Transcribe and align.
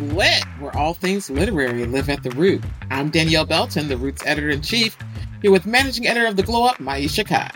Lit, 0.00 0.44
where 0.58 0.74
all 0.76 0.94
things 0.94 1.30
literary 1.30 1.84
live 1.84 2.08
at 2.08 2.22
the 2.22 2.30
root. 2.30 2.62
I'm 2.90 3.10
Danielle 3.10 3.44
Belton, 3.44 3.88
the 3.88 3.96
Root's 3.96 4.24
editor 4.24 4.48
in 4.48 4.62
chief, 4.62 4.96
here 5.42 5.50
with 5.50 5.66
managing 5.66 6.06
editor 6.06 6.26
of 6.26 6.36
the 6.36 6.42
Glow 6.42 6.64
Up, 6.64 6.76
Maiysha 6.76 7.26
Kai. 7.26 7.50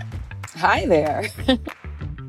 Hi 0.56 0.86
there. 0.86 1.22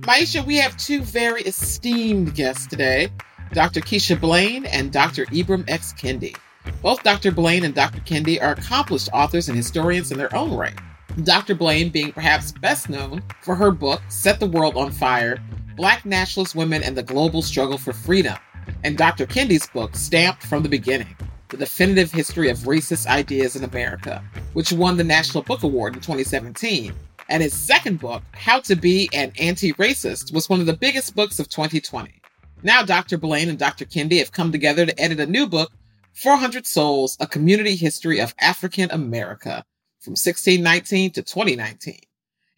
Maiysha, 0.01 0.45
we 0.45 0.55
have 0.57 0.77
two 0.77 1.01
very 1.01 1.41
esteemed 1.43 2.35
guests 2.35 2.67
today 2.67 3.09
Dr. 3.53 3.81
Keisha 3.81 4.19
Blain 4.19 4.65
and 4.65 4.91
Dr. 4.91 5.25
Ibram 5.27 5.69
X. 5.69 5.93
Kendi. 5.93 6.35
Both 6.81 7.03
Dr. 7.03 7.31
Blain 7.31 7.63
and 7.63 7.73
Dr. 7.75 7.99
Kendi 8.01 8.41
are 8.41 8.51
accomplished 8.51 9.09
authors 9.13 9.49
and 9.49 9.57
historians 9.57 10.11
in 10.11 10.17
their 10.17 10.35
own 10.35 10.53
right. 10.55 10.77
Dr. 11.23 11.55
Blain 11.55 11.89
being 11.89 12.11
perhaps 12.11 12.51
best 12.51 12.89
known 12.89 13.23
for 13.41 13.55
her 13.55 13.71
book, 13.71 14.01
Set 14.09 14.39
the 14.39 14.47
World 14.47 14.75
on 14.75 14.91
Fire 14.91 15.37
Black 15.75 16.05
Nationalist 16.05 16.55
Women 16.55 16.83
and 16.83 16.95
the 16.95 17.03
Global 17.03 17.41
Struggle 17.41 17.77
for 17.77 17.91
Freedom, 17.91 18.37
and 18.83 18.97
Dr. 18.97 19.25
Kendi's 19.25 19.67
book, 19.67 19.95
Stamped 19.95 20.43
from 20.43 20.63
the 20.63 20.69
Beginning 20.69 21.15
The 21.49 21.57
Definitive 21.57 22.11
History 22.11 22.49
of 22.49 22.59
Racist 22.59 23.07
Ideas 23.07 23.55
in 23.55 23.63
America, 23.63 24.23
which 24.53 24.71
won 24.71 24.97
the 24.97 25.03
National 25.03 25.43
Book 25.43 25.63
Award 25.63 25.95
in 25.95 26.01
2017. 26.01 26.93
And 27.29 27.41
his 27.41 27.53
second 27.53 27.99
book, 27.99 28.23
How 28.33 28.59
to 28.61 28.75
Be 28.75 29.09
an 29.13 29.31
Anti 29.39 29.73
Racist, 29.73 30.33
was 30.33 30.49
one 30.49 30.59
of 30.59 30.65
the 30.65 30.77
biggest 30.77 31.15
books 31.15 31.39
of 31.39 31.49
2020. 31.49 32.21
Now, 32.63 32.83
Dr. 32.83 33.17
Blain 33.17 33.49
and 33.49 33.59
Dr. 33.59 33.85
Kendi 33.85 34.19
have 34.19 34.31
come 34.31 34.51
together 34.51 34.85
to 34.85 35.01
edit 35.01 35.19
a 35.19 35.25
new 35.25 35.47
book, 35.47 35.71
400 36.13 36.65
Souls 36.65 37.17
A 37.19 37.27
Community 37.27 37.75
History 37.75 38.19
of 38.19 38.33
African 38.39 38.89
America, 38.91 39.65
from 39.99 40.11
1619 40.11 41.11
to 41.11 41.21
2019. 41.23 41.99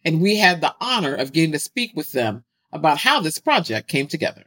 And 0.04 0.20
we 0.20 0.36
had 0.36 0.60
the 0.60 0.74
honor 0.80 1.14
of 1.14 1.32
getting 1.32 1.52
to 1.52 1.58
speak 1.58 1.92
with 1.94 2.12
them 2.12 2.44
about 2.72 2.98
how 2.98 3.20
this 3.20 3.38
project 3.38 3.88
came 3.88 4.06
together. 4.06 4.44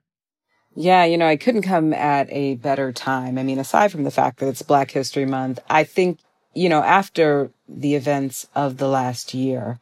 Yeah, 0.76 1.04
you 1.04 1.18
know, 1.18 1.28
I 1.28 1.36
couldn't 1.36 1.64
come 1.64 1.94
at 1.94 2.28
a 2.32 2.56
better 2.56 2.92
time. 2.92 3.38
I 3.38 3.44
mean, 3.44 3.60
aside 3.60 3.92
from 3.92 4.04
the 4.04 4.12
fact 4.12 4.40
that 4.40 4.48
it's 4.48 4.62
Black 4.62 4.92
History 4.92 5.26
Month, 5.26 5.60
I 5.70 5.84
think, 5.84 6.20
you 6.54 6.70
know, 6.70 6.82
after 6.82 7.52
the 7.68 7.96
events 7.96 8.48
of 8.56 8.78
the 8.78 8.88
last 8.88 9.34
year, 9.34 9.80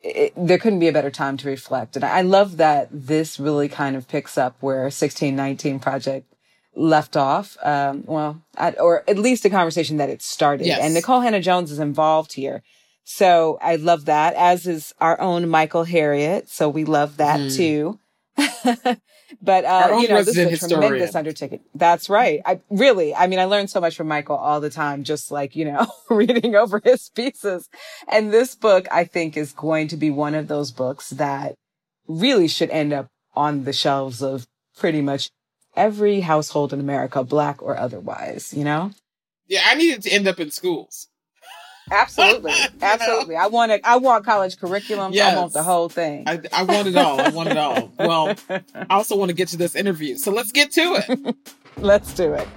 it, 0.00 0.32
there 0.36 0.58
couldn't 0.58 0.78
be 0.78 0.88
a 0.88 0.92
better 0.92 1.10
time 1.10 1.36
to 1.38 1.48
reflect. 1.48 1.96
And 1.96 2.04
I 2.04 2.22
love 2.22 2.56
that 2.58 2.88
this 2.92 3.40
really 3.40 3.68
kind 3.68 3.96
of 3.96 4.06
picks 4.06 4.38
up 4.38 4.56
where 4.60 4.82
1619 4.82 5.80
Project 5.80 6.32
left 6.76 7.16
off. 7.16 7.56
Um, 7.62 8.04
well, 8.06 8.40
at, 8.56 8.80
or 8.80 9.02
at 9.08 9.18
least 9.18 9.44
a 9.44 9.50
conversation 9.50 9.96
that 9.96 10.10
it 10.10 10.22
started. 10.22 10.66
Yes. 10.66 10.80
And 10.80 10.96
Nikole 10.96 11.22
Hannah-Jones 11.22 11.72
is 11.72 11.80
involved 11.80 12.34
here. 12.34 12.62
So 13.02 13.58
I 13.60 13.76
love 13.76 14.04
that, 14.04 14.34
as 14.34 14.66
is 14.66 14.94
our 15.00 15.20
own 15.20 15.48
Michael 15.48 15.84
Harriot. 15.84 16.48
So 16.48 16.68
we 16.68 16.84
love 16.84 17.16
that 17.16 17.40
mm. 17.40 17.56
too. 17.56 17.98
but 19.42 19.64
uh, 19.64 19.98
you 20.00 20.08
know, 20.08 20.18
this 20.22 20.28
is 20.28 20.38
a 20.38 20.48
historian. 20.48 20.90
tremendous 20.90 21.14
undertaking. 21.14 21.60
That's 21.74 22.08
right. 22.08 22.40
I 22.44 22.60
really, 22.70 23.14
I 23.14 23.26
mean, 23.26 23.38
I 23.38 23.44
learned 23.44 23.70
so 23.70 23.80
much 23.80 23.96
from 23.96 24.08
Michael 24.08 24.36
all 24.36 24.60
the 24.60 24.70
time, 24.70 25.04
just 25.04 25.30
like 25.30 25.56
you 25.56 25.64
know, 25.64 25.86
reading 26.10 26.54
over 26.54 26.80
his 26.82 27.10
pieces. 27.10 27.68
And 28.08 28.32
this 28.32 28.54
book, 28.54 28.86
I 28.90 29.04
think, 29.04 29.36
is 29.36 29.52
going 29.52 29.88
to 29.88 29.96
be 29.96 30.10
one 30.10 30.34
of 30.34 30.48
those 30.48 30.70
books 30.70 31.10
that 31.10 31.54
really 32.06 32.48
should 32.48 32.70
end 32.70 32.92
up 32.92 33.08
on 33.34 33.64
the 33.64 33.72
shelves 33.72 34.22
of 34.22 34.46
pretty 34.76 35.02
much 35.02 35.30
every 35.76 36.20
household 36.20 36.72
in 36.72 36.80
America, 36.80 37.22
black 37.22 37.62
or 37.62 37.76
otherwise. 37.76 38.54
You 38.54 38.64
know? 38.64 38.92
Yeah, 39.46 39.62
I 39.64 39.74
need 39.74 39.92
it 39.92 40.02
to 40.02 40.10
end 40.10 40.28
up 40.28 40.40
in 40.40 40.50
schools. 40.50 41.08
Absolutely, 41.90 42.52
absolutely. 42.82 43.36
I 43.36 43.46
want 43.46 43.72
it. 43.72 43.80
I 43.84 43.96
want 43.96 44.24
college 44.24 44.58
curriculum. 44.58 45.12
Yes. 45.12 45.36
I 45.36 45.40
want 45.40 45.52
the 45.52 45.62
whole 45.62 45.88
thing. 45.88 46.24
I, 46.26 46.40
I 46.52 46.62
want 46.64 46.88
it 46.88 46.96
all. 46.96 47.20
I 47.20 47.30
want 47.30 47.48
it 47.48 47.56
all. 47.56 47.92
Well, 47.98 48.34
I 48.48 48.86
also 48.90 49.16
want 49.16 49.28
to 49.28 49.34
get 49.34 49.48
to 49.48 49.56
this 49.56 49.74
interview, 49.74 50.16
so 50.16 50.30
let's 50.30 50.50
get 50.52 50.70
to 50.72 51.02
it. 51.08 51.36
let's 51.76 52.14
do 52.14 52.32
it. 52.32 52.48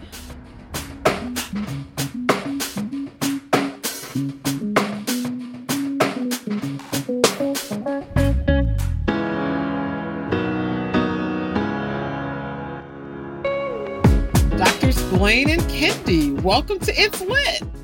Doctors 14.57 15.01
Blain 15.09 15.49
and 15.49 15.61
Kendi, 15.63 16.39
welcome 16.41 16.79
to 16.79 16.93
It's 16.93 17.19
Lit. 17.21 17.80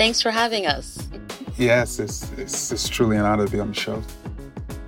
Thanks 0.00 0.22
for 0.22 0.30
having 0.30 0.64
us. 0.66 1.06
Yes, 1.58 1.98
it's, 1.98 2.32
it's, 2.38 2.72
it's 2.72 2.88
truly 2.88 3.18
an 3.18 3.26
honor 3.26 3.44
to 3.44 3.52
be 3.52 3.60
on 3.60 3.68
the 3.68 3.74
show. 3.74 4.02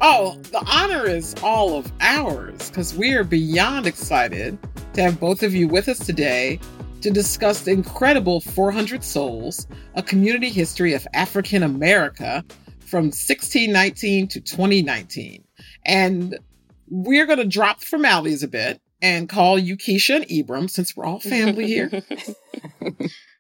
Oh, 0.00 0.38
the 0.52 0.64
honor 0.66 1.06
is 1.06 1.34
all 1.42 1.76
of 1.76 1.92
ours 2.00 2.70
because 2.70 2.96
we 2.96 3.12
are 3.12 3.22
beyond 3.22 3.86
excited 3.86 4.58
to 4.94 5.02
have 5.02 5.20
both 5.20 5.42
of 5.42 5.54
you 5.54 5.68
with 5.68 5.86
us 5.90 5.98
today 5.98 6.58
to 7.02 7.10
discuss 7.10 7.60
the 7.60 7.72
incredible 7.72 8.40
400 8.40 9.04
Souls, 9.04 9.66
a 9.96 10.02
community 10.02 10.48
history 10.48 10.94
of 10.94 11.06
African 11.12 11.62
America 11.62 12.42
from 12.80 13.04
1619 13.08 14.28
to 14.28 14.40
2019. 14.40 15.44
And 15.84 16.38
we're 16.88 17.26
going 17.26 17.38
to 17.38 17.44
drop 17.44 17.80
the 17.80 17.84
formalities 17.84 18.42
a 18.42 18.48
bit 18.48 18.80
and 19.02 19.28
call 19.28 19.58
you 19.58 19.76
Keisha 19.76 20.16
and 20.16 20.26
Ibram 20.28 20.70
since 20.70 20.96
we're 20.96 21.04
all 21.04 21.20
family 21.20 21.66
here. 21.66 21.90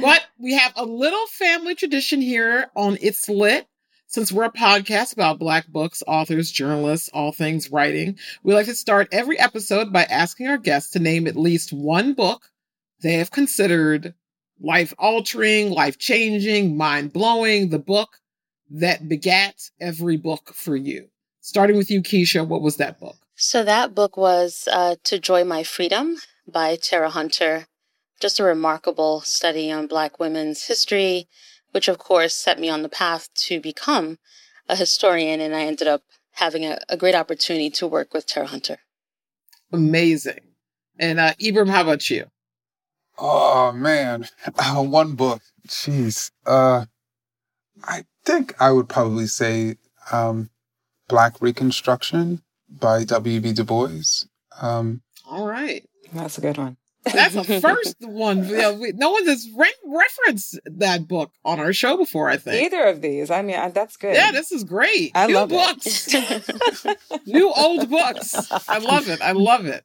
but 0.00 0.22
we 0.38 0.54
have 0.54 0.72
a 0.76 0.84
little 0.84 1.26
family 1.26 1.74
tradition 1.74 2.20
here 2.20 2.66
on 2.76 2.98
It's 3.00 3.28
Lit. 3.28 3.66
Since 4.06 4.32
we're 4.32 4.44
a 4.44 4.52
podcast 4.52 5.12
about 5.12 5.38
Black 5.38 5.68
books, 5.68 6.02
authors, 6.04 6.50
journalists, 6.50 7.08
all 7.14 7.30
things 7.30 7.70
writing, 7.70 8.18
we 8.42 8.54
like 8.54 8.66
to 8.66 8.74
start 8.74 9.08
every 9.12 9.38
episode 9.38 9.92
by 9.92 10.02
asking 10.02 10.48
our 10.48 10.58
guests 10.58 10.90
to 10.92 10.98
name 10.98 11.28
at 11.28 11.36
least 11.36 11.72
one 11.72 12.14
book 12.14 12.50
they 13.02 13.14
have 13.14 13.30
considered 13.30 14.14
life 14.60 14.92
altering, 14.98 15.70
life 15.70 15.98
changing, 15.98 16.76
mind 16.76 17.12
blowing, 17.12 17.70
the 17.70 17.78
book 17.78 18.18
that 18.70 19.08
begat 19.08 19.54
every 19.80 20.16
book 20.16 20.52
for 20.54 20.76
you. 20.76 21.08
Starting 21.40 21.76
with 21.76 21.90
you, 21.90 22.02
Keisha, 22.02 22.46
what 22.46 22.62
was 22.62 22.76
that 22.76 23.00
book? 23.00 23.16
So 23.36 23.64
that 23.64 23.94
book 23.94 24.16
was 24.16 24.68
uh, 24.70 24.96
To 25.04 25.18
Joy 25.18 25.44
My 25.44 25.62
Freedom 25.62 26.16
by 26.46 26.76
Tera 26.76 27.08
Hunter 27.08 27.66
just 28.20 28.38
a 28.38 28.44
remarkable 28.44 29.22
study 29.22 29.72
on 29.72 29.86
Black 29.86 30.20
women's 30.20 30.66
history, 30.66 31.28
which 31.72 31.88
of 31.88 31.98
course 31.98 32.34
set 32.34 32.60
me 32.60 32.68
on 32.68 32.82
the 32.82 32.88
path 32.88 33.28
to 33.34 33.60
become 33.60 34.18
a 34.68 34.76
historian. 34.76 35.40
And 35.40 35.54
I 35.54 35.62
ended 35.62 35.88
up 35.88 36.02
having 36.32 36.64
a, 36.64 36.78
a 36.88 36.96
great 36.96 37.14
opportunity 37.14 37.70
to 37.70 37.86
work 37.86 38.14
with 38.14 38.26
Tera 38.26 38.46
Hunter. 38.46 38.78
Amazing. 39.72 40.40
And 40.98 41.18
uh, 41.18 41.32
Ibram, 41.40 41.70
how 41.70 41.80
about 41.82 42.10
you? 42.10 42.26
Oh 43.18 43.72
man, 43.72 44.28
uh, 44.58 44.82
one 44.82 45.14
book. 45.14 45.42
Jeez. 45.66 46.30
Uh, 46.46 46.86
I 47.84 48.04
think 48.24 48.54
I 48.60 48.70
would 48.70 48.88
probably 48.88 49.26
say 49.26 49.76
um, 50.10 50.50
Black 51.08 51.34
Reconstruction 51.40 52.42
by 52.68 53.04
W.B. 53.04 53.52
Du 53.52 53.64
Bois. 53.64 54.24
Um, 54.60 55.02
All 55.28 55.46
right. 55.46 55.86
That's 56.12 56.38
a 56.38 56.40
good 56.40 56.58
one. 56.58 56.76
That's 57.04 57.34
the 57.34 57.60
first 57.60 57.96
one. 58.00 58.46
No 58.96 59.10
one 59.10 59.26
has 59.26 59.48
re- 59.56 59.72
referenced 59.84 60.58
that 60.66 61.08
book 61.08 61.32
on 61.44 61.58
our 61.58 61.72
show 61.72 61.96
before. 61.96 62.28
I 62.28 62.36
think 62.36 62.66
either 62.66 62.84
of 62.84 63.00
these. 63.00 63.30
I 63.30 63.42
mean, 63.42 63.72
that's 63.72 63.96
good. 63.96 64.14
Yeah, 64.14 64.32
this 64.32 64.52
is 64.52 64.64
great. 64.64 65.12
I 65.14 65.26
New 65.26 65.34
love 65.34 65.48
books. 65.48 66.12
New 67.26 67.52
old 67.52 67.88
books. 67.90 68.50
I 68.68 68.78
love 68.78 69.08
it. 69.08 69.20
I 69.22 69.32
love 69.32 69.66
it. 69.66 69.84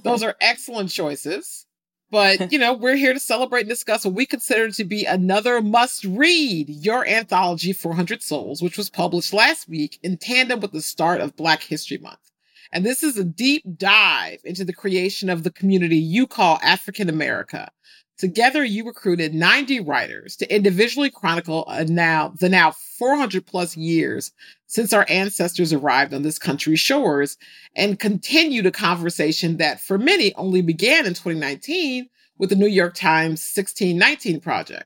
Those 0.02 0.22
are 0.22 0.34
excellent 0.40 0.90
choices. 0.90 1.66
But, 2.08 2.52
you 2.52 2.58
know, 2.58 2.72
we're 2.72 2.94
here 2.94 3.12
to 3.12 3.18
celebrate 3.20 3.62
and 3.62 3.68
discuss 3.68 4.04
what 4.04 4.14
we 4.14 4.26
consider 4.26 4.70
to 4.70 4.84
be 4.84 5.04
another 5.04 5.60
must 5.60 6.04
read, 6.04 6.68
your 6.68 7.06
anthology 7.06 7.72
400 7.72 8.22
Souls, 8.22 8.62
which 8.62 8.78
was 8.78 8.88
published 8.88 9.32
last 9.32 9.68
week 9.68 9.98
in 10.04 10.16
tandem 10.16 10.60
with 10.60 10.70
the 10.70 10.82
start 10.82 11.20
of 11.20 11.36
Black 11.36 11.64
History 11.64 11.98
Month. 11.98 12.30
And 12.76 12.84
this 12.84 13.02
is 13.02 13.16
a 13.16 13.24
deep 13.24 13.62
dive 13.78 14.40
into 14.44 14.62
the 14.62 14.74
creation 14.74 15.30
of 15.30 15.44
the 15.44 15.50
community 15.50 15.96
you 15.96 16.26
call 16.26 16.58
African 16.62 17.08
America. 17.08 17.70
Together, 18.18 18.62
you 18.62 18.84
recruited 18.84 19.32
90 19.32 19.80
writers 19.80 20.36
to 20.36 20.54
individually 20.54 21.08
chronicle 21.08 21.64
now, 21.88 22.34
the 22.38 22.50
now 22.50 22.72
400 22.98 23.46
plus 23.46 23.78
years 23.78 24.30
since 24.66 24.92
our 24.92 25.06
ancestors 25.08 25.72
arrived 25.72 26.12
on 26.12 26.20
this 26.20 26.38
country's 26.38 26.78
shores 26.78 27.38
and 27.74 27.98
continued 27.98 28.66
a 28.66 28.70
conversation 28.70 29.56
that 29.56 29.80
for 29.80 29.96
many 29.96 30.34
only 30.34 30.60
began 30.60 31.06
in 31.06 31.14
2019 31.14 32.10
with 32.36 32.50
the 32.50 32.56
New 32.56 32.66
York 32.66 32.94
Times 32.94 33.40
1619 33.56 34.38
project. 34.38 34.84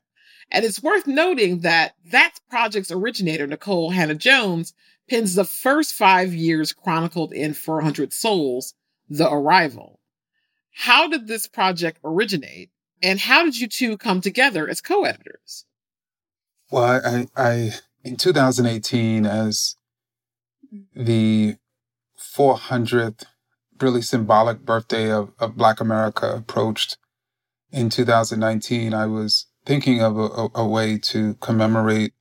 And 0.49 0.63
it's 0.63 0.81
worth 0.81 1.07
noting 1.07 1.59
that 1.59 1.95
that 2.05 2.35
project's 2.49 2.89
originator, 2.89 3.49
Nikole 3.49 3.91
Hannah-Jones, 3.91 4.73
pins 5.11 5.35
the 5.35 5.43
first 5.43 5.93
five 5.93 6.33
years 6.33 6.71
chronicled 6.71 7.33
in 7.33 7.53
400 7.53 8.13
Souls, 8.13 8.73
The 9.09 9.29
Arrival. 9.29 9.99
How 10.73 11.09
did 11.09 11.27
this 11.27 11.47
project 11.47 11.99
originate, 12.01 12.69
and 13.03 13.19
how 13.19 13.43
did 13.43 13.59
you 13.59 13.67
two 13.67 13.97
come 13.97 14.21
together 14.21 14.69
as 14.69 14.79
co-editors? 14.79 15.65
Well, 16.71 17.01
I, 17.05 17.27
I 17.35 17.71
in 18.05 18.15
2018, 18.15 19.25
as 19.25 19.75
the 20.95 21.57
400th 22.17 23.25
really 23.81 24.01
symbolic 24.01 24.59
birthday 24.59 25.11
of, 25.11 25.33
of 25.39 25.57
Black 25.57 25.81
America 25.81 26.31
approached 26.37 26.95
in 27.69 27.89
2019, 27.89 28.93
I 28.93 29.07
was 29.07 29.47
thinking 29.65 30.01
of 30.01 30.17
a, 30.17 30.47
a, 30.55 30.65
way 30.65 30.97
to 30.99 31.33
commemorate 31.35 32.13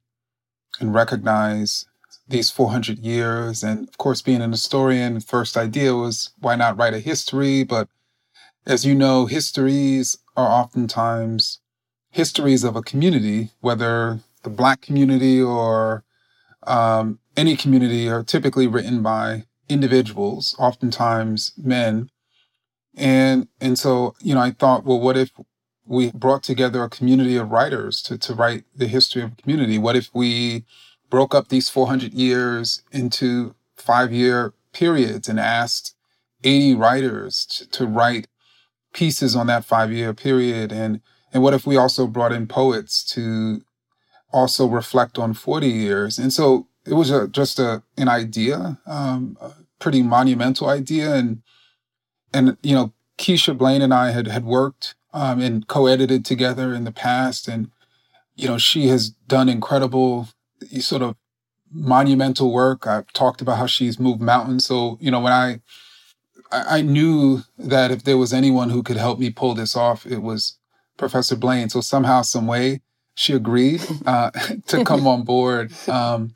and 0.81 0.93
recognize 0.93 1.85
these 2.31 2.51
400 2.51 3.01
years. 3.01 3.63
And 3.63 3.89
of 3.89 3.99
course, 3.99 4.23
being 4.23 4.41
an 4.41 4.53
historian, 4.53 5.21
first 5.21 5.57
idea 5.57 5.95
was 5.95 6.31
why 6.39 6.57
not 6.57 6.79
write 6.79 6.95
a 6.95 7.01
history? 7.01 7.65
But 7.65 7.89
as 8.67 8.85
you 8.85 8.95
know, 8.95 9.27
histories 9.27 10.17
are 10.37 10.49
oftentimes 10.49 11.61
histories 12.11 12.65
of 12.65 12.77
a 12.77 12.83
community, 12.83 13.51
whether 13.61 14.21
the 14.43 14.51
Black 14.51 14.81
community 14.81 15.41
or 15.41 16.05
um, 16.67 17.19
any 17.37 17.57
community 17.57 18.09
are 18.09 18.23
typically 18.23 18.67
written 18.67 19.03
by 19.03 19.45
individuals, 19.69 20.55
oftentimes 20.59 21.53
men. 21.57 22.11
And 22.97 23.49
and 23.61 23.79
so, 23.79 24.15
you 24.21 24.35
know, 24.35 24.41
I 24.41 24.51
thought, 24.51 24.85
well, 24.85 25.01
what 25.01 25.17
if 25.17 25.31
we 25.87 26.11
brought 26.13 26.43
together 26.43 26.83
a 26.85 26.89
community 26.89 27.37
of 27.37 27.51
writers 27.51 28.03
to, 28.03 28.19
to 28.19 28.35
write 28.35 28.65
the 28.75 28.87
history 28.87 29.23
of 29.23 29.33
a 29.33 29.43
community? 29.43 29.79
What 29.79 29.97
if 29.97 30.11
we 30.15 30.65
broke 31.11 31.35
up 31.35 31.49
these 31.49 31.69
400 31.69 32.15
years 32.15 32.83
into 32.93 33.55
five 33.77 34.13
year 34.13 34.55
periods 34.73 35.29
and 35.29 35.39
asked 35.39 35.95
80 36.45 36.75
writers 36.77 37.45
to, 37.47 37.69
to 37.71 37.87
write 37.87 38.29
pieces 38.93 39.37
on 39.37 39.47
that 39.49 39.65
five 39.65 39.93
year 39.93 40.15
period? 40.15 40.73
And, 40.73 41.01
and 41.33 41.43
what 41.43 41.55
if 41.55 41.67
we 41.67 41.77
also 41.77 42.07
brought 42.07 42.33
in 42.33 42.47
poets 42.47 43.05
to 43.15 43.63
also 44.33 44.67
reflect 44.67 45.19
on 45.19 45.35
40 45.35 45.67
years? 45.67 46.19
And 46.19 46.33
so 46.33 46.69
it 46.87 46.95
was 46.95 47.11
a, 47.11 47.29
just 47.29 47.59
a, 47.59 47.83
an 47.99 48.09
idea, 48.09 48.79
um, 48.87 49.37
a 49.41 49.53
pretty 49.79 50.03
monumental 50.03 50.69
idea. 50.69 51.15
And, 51.15 51.43
and, 52.33 52.57
you 52.63 52.75
know, 52.75 52.93
Keisha 53.19 53.57
Blain 53.57 53.83
and 53.83 53.93
I 53.93 54.13
had, 54.13 54.29
had 54.29 54.45
worked 54.45 54.95
um, 55.13 55.41
and 55.41 55.67
co-edited 55.67 56.25
together 56.25 56.75
in 56.75 56.85
the 56.85 56.93
past. 56.93 57.49
And, 57.49 57.71
you 58.35 58.49
know, 58.49 58.57
she 58.57 58.87
has 58.89 59.11
done 59.11 59.49
incredible 59.49 60.29
sort 60.81 61.03
of 61.03 61.17
monumental 61.73 62.53
work. 62.53 62.87
I've 62.87 63.13
talked 63.13 63.41
about 63.41 63.59
how 63.59 63.67
she's 63.67 63.99
moved 63.99 64.21
mountains. 64.21 64.67
So, 64.67 64.99
you 65.01 65.11
know, 65.11 65.21
when 65.21 65.33
I, 65.33 65.61
I 66.53 66.83
knew 66.83 67.43
that 67.59 67.91
if 67.91 68.05
there 68.05 68.19
was 68.19 68.33
anyone 68.33 68.71
who 68.71 68.83
could 68.83 68.97
help 68.97 69.19
me 69.19 69.31
pull 69.31 69.55
this 69.55 69.77
off, 69.77 70.07
it 70.07 70.19
was 70.19 70.59
Professor 70.97 71.37
Blain. 71.37 71.69
So 71.69 71.81
somehow, 71.81 72.23
some 72.23 72.47
way, 72.47 72.81
she 73.15 73.35
agreed 73.35 73.83
uh, 74.07 74.31
to 74.67 74.85
come 74.85 75.07
on 75.07 75.23
board. 75.23 75.73
Um, 75.89 76.35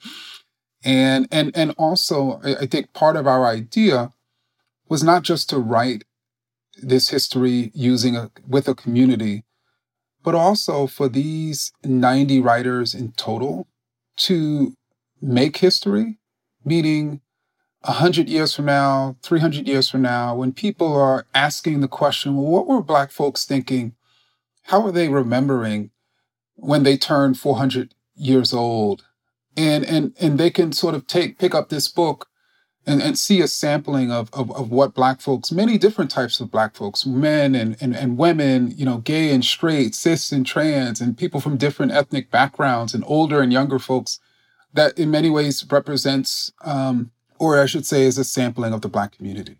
and 0.85 1.27
and 1.33 1.51
and 1.57 1.75
also, 1.79 2.41
I 2.45 2.67
think 2.67 2.93
part 2.93 3.17
of 3.17 3.27
our 3.27 3.47
idea 3.47 4.13
was 4.89 5.03
not 5.03 5.23
just 5.23 5.49
to 5.51 5.59
write 5.59 6.05
this 6.77 7.09
history 7.09 7.71
using 7.75 8.17
a 8.17 8.31
with 8.47 8.69
a 8.69 8.75
community, 8.75 9.45
but 10.23 10.35
also 10.35 10.87
for 10.87 11.09
these 11.09 11.73
90 11.85 12.41
writers 12.41 12.95
in 12.95 13.13
total 13.13 13.67
to 14.17 14.75
make 15.21 15.59
history, 15.59 16.19
meaning 16.65 17.21
100 17.83 18.29
years 18.29 18.55
from 18.55 18.67
now, 18.67 19.17
300 19.23 19.69
years 19.69 19.91
from 19.91 20.03
now, 20.03 20.35
when 20.35 20.53
people 20.53 20.95
are 20.95 21.27
asking 21.35 21.81
the 21.81 21.89
question, 21.89 22.37
well, 22.37 22.47
what 22.47 22.67
were 22.67 22.83
Black 22.83 23.11
folks 23.11 23.45
thinking? 23.45 23.95
How 24.65 24.85
are 24.87 24.93
they 24.93 25.09
remembering 25.09 25.91
when 26.55 26.83
they 26.83 26.97
turn 26.97 27.35
400 27.35 27.95
years 28.15 28.55
old? 28.55 29.05
And, 29.57 29.85
and, 29.85 30.15
and 30.21 30.39
they 30.39 30.51
can 30.51 30.73
sort 30.73 30.95
of 30.95 31.07
take, 31.07 31.39
pick 31.39 31.55
up 31.55 31.69
this 31.69 31.89
book 31.89 32.29
and, 32.87 33.03
and 33.03 33.19
see 33.19 33.41
a 33.41 33.49
sampling 33.49 34.11
of, 34.13 34.29
of, 34.33 34.51
of 34.53 34.71
what 34.71 34.95
black 34.95 35.21
folks, 35.21 35.51
many 35.51 35.79
different 35.79 36.11
types 36.11 36.41
of 36.41 36.51
black 36.51 36.75
folks, 36.75 37.07
men 37.07 37.55
and, 37.55 37.77
and, 37.81 37.97
and 37.97 38.19
women, 38.19 38.73
you 38.77 38.85
know, 38.85 38.99
gay 38.99 39.33
and 39.33 39.45
straight, 39.45 39.95
cis 39.95 40.33
and 40.33 40.45
trans, 40.45 41.01
and 41.01 41.17
people 41.17 41.41
from 41.41 41.57
different 41.57 41.93
ethnic 41.93 42.31
backgrounds, 42.31 42.95
and 42.95 43.05
older 43.07 43.41
and 43.41 43.53
younger 43.53 43.79
folks, 43.79 44.21
that 44.73 44.99
in 44.99 45.11
many 45.11 45.31
ways 45.31 45.65
represents, 45.71 46.53
um, 46.63 47.11
or 47.39 47.61
I 47.61 47.67
should 47.67 47.87
say, 47.87 48.03
is 48.03 48.19
a 48.19 48.25
sampling 48.25 48.75
of 48.75 48.83
the 48.83 48.89
black 48.89 49.17
community. 49.17 49.57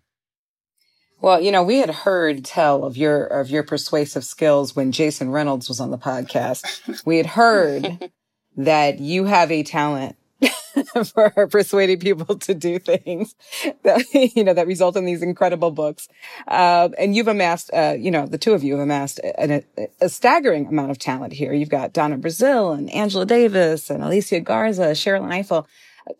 Well, 1.21 1.41
you 1.41 1.51
know, 1.51 1.63
we 1.63 1.77
had 1.77 1.89
heard 1.89 2.45
tell 2.45 2.83
of 2.83 2.97
your 2.97 3.25
of 3.25 3.49
your 3.49 3.63
persuasive 3.63 4.23
skills 4.23 4.75
when 4.75 4.91
Jason 4.91 5.31
Reynolds 5.31 5.67
was 5.67 5.79
on 5.79 5.89
the 5.89 5.97
podcast. 5.97 7.03
We 7.05 7.17
had 7.17 7.25
heard 7.25 8.11
that 8.57 8.99
you 8.99 9.25
have 9.25 9.51
a 9.51 9.63
talent 9.63 10.17
for 11.13 11.47
persuading 11.47 11.99
people 11.99 12.35
to 12.35 12.53
do 12.53 12.79
things 12.79 13.35
that, 13.83 14.03
you 14.35 14.43
know, 14.43 14.53
that 14.53 14.67
result 14.67 14.95
in 14.95 15.05
these 15.05 15.21
incredible 15.21 15.71
books. 15.71 16.07
Uh, 16.47 16.89
and 16.97 17.15
you've 17.15 17.27
amassed, 17.27 17.69
uh, 17.73 17.95
you 17.97 18.11
know, 18.11 18.25
the 18.25 18.37
two 18.37 18.53
of 18.53 18.63
you 18.63 18.73
have 18.73 18.83
amassed 18.83 19.19
a, 19.19 19.63
a, 19.77 19.87
a, 20.01 20.09
staggering 20.09 20.67
amount 20.67 20.91
of 20.91 20.99
talent 20.99 21.33
here. 21.33 21.53
You've 21.53 21.69
got 21.69 21.93
Donna 21.93 22.17
Brazile 22.17 22.77
and 22.77 22.89
Angela 22.91 23.25
Davis 23.25 23.89
and 23.89 24.03
Alicia 24.03 24.41
Garza, 24.41 24.91
Sherrilyn 24.91 25.39
Ifill. 25.39 25.65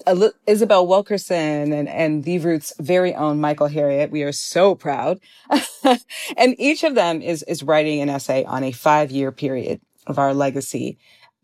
Uh, 0.08 0.30
Isabel 0.48 0.88
Wilkerson 0.88 1.72
and, 1.72 1.88
and 1.88 2.24
the 2.24 2.40
Root's 2.40 2.74
very 2.80 3.14
own 3.14 3.40
Michael 3.40 3.68
Harriot. 3.70 4.10
We 4.10 4.24
are 4.24 4.32
so 4.32 4.74
proud. 4.74 5.20
and 6.38 6.56
each 6.58 6.84
of 6.84 6.96
them 6.96 7.22
is, 7.22 7.44
is 7.44 7.62
writing 7.62 8.02
an 8.02 8.10
essay 8.10 8.46
on 8.46 8.64
a 8.64 8.72
five 8.72 9.12
year 9.12 9.32
period 9.32 9.82
of 10.08 10.18
our 10.18 10.34
legacy 10.34 10.98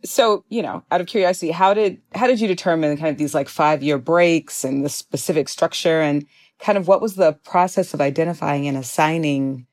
so 0.03 0.43
you 0.49 0.61
know 0.61 0.83
out 0.91 1.01
of 1.01 1.07
curiosity 1.07 1.51
how 1.51 1.73
did 1.73 2.01
how 2.13 2.27
did 2.27 2.39
you 2.39 2.47
determine 2.47 2.97
kind 2.97 3.09
of 3.09 3.17
these 3.17 3.33
like 3.33 3.49
five 3.49 3.83
year 3.83 3.97
breaks 3.97 4.63
and 4.63 4.83
the 4.83 4.89
specific 4.89 5.49
structure 5.49 6.01
and 6.01 6.25
kind 6.59 6.77
of 6.77 6.87
what 6.87 7.01
was 7.01 7.15
the 7.15 7.33
process 7.43 7.93
of 7.93 8.01
identifying 8.01 8.67
and 8.67 8.77
assigning 8.77 9.65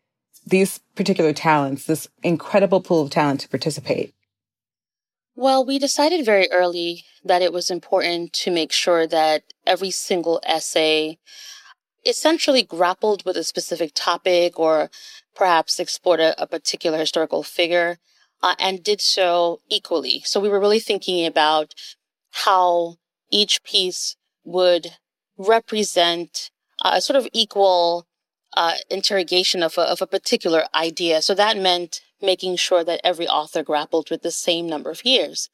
these 0.47 0.81
particular 0.95 1.33
talents 1.33 1.85
this 1.85 2.09
incredible 2.23 2.81
pool 2.81 3.03
of 3.03 3.11
talent 3.11 3.41
to 3.41 3.49
participate? 3.49 4.15
Well 5.35 5.65
we 5.65 5.79
decided 5.79 6.25
very 6.25 6.51
early 6.51 7.05
that 7.25 7.43
it 7.43 7.53
was 7.53 7.71
important 7.71 8.33
to 8.33 8.51
make 8.51 8.73
sure 8.73 9.07
that 9.07 9.43
every 9.67 9.91
single 9.91 10.41
essay 10.45 11.19
essentially 12.07 12.63
grappled 12.63 13.25
with 13.25 13.37
a 13.37 13.45
specific 13.45 13.93
topic 13.95 14.59
or 14.59 14.91
perhaps 15.35 15.79
explored 15.79 16.21
a, 16.21 16.41
a 16.41 16.47
particular 16.47 16.99
historical 16.99 17.43
figure 17.43 17.99
uh, 18.43 18.55
and 18.59 18.83
did 18.83 19.01
so 19.01 19.61
equally. 19.69 20.23
So 20.25 20.41
we 20.41 20.49
were 20.49 20.61
really 20.61 20.81
thinking 20.81 21.27
about 21.27 21.75
how 22.45 22.97
each 23.31 23.63
piece 23.63 24.17
would 24.45 24.97
represent 25.37 26.51
a 26.85 27.01
sort 27.01 27.17
of 27.17 27.29
equal 27.33 28.07
uh, 28.57 28.75
interrogation 28.91 29.63
of 29.63 29.77
a, 29.79 29.83
of 29.83 30.01
a 30.01 30.07
particular 30.07 30.65
idea. 30.75 31.23
So 31.23 31.35
that 31.35 31.57
meant 31.57 32.01
making 32.21 32.57
sure 32.57 32.83
that 32.85 33.01
every 33.05 33.29
author 33.29 33.63
grappled 33.63 34.11
with 34.11 34.23
the 34.23 34.31
same 34.31 34.67
number 34.69 34.91
of 34.91 35.05
years. 35.05 35.51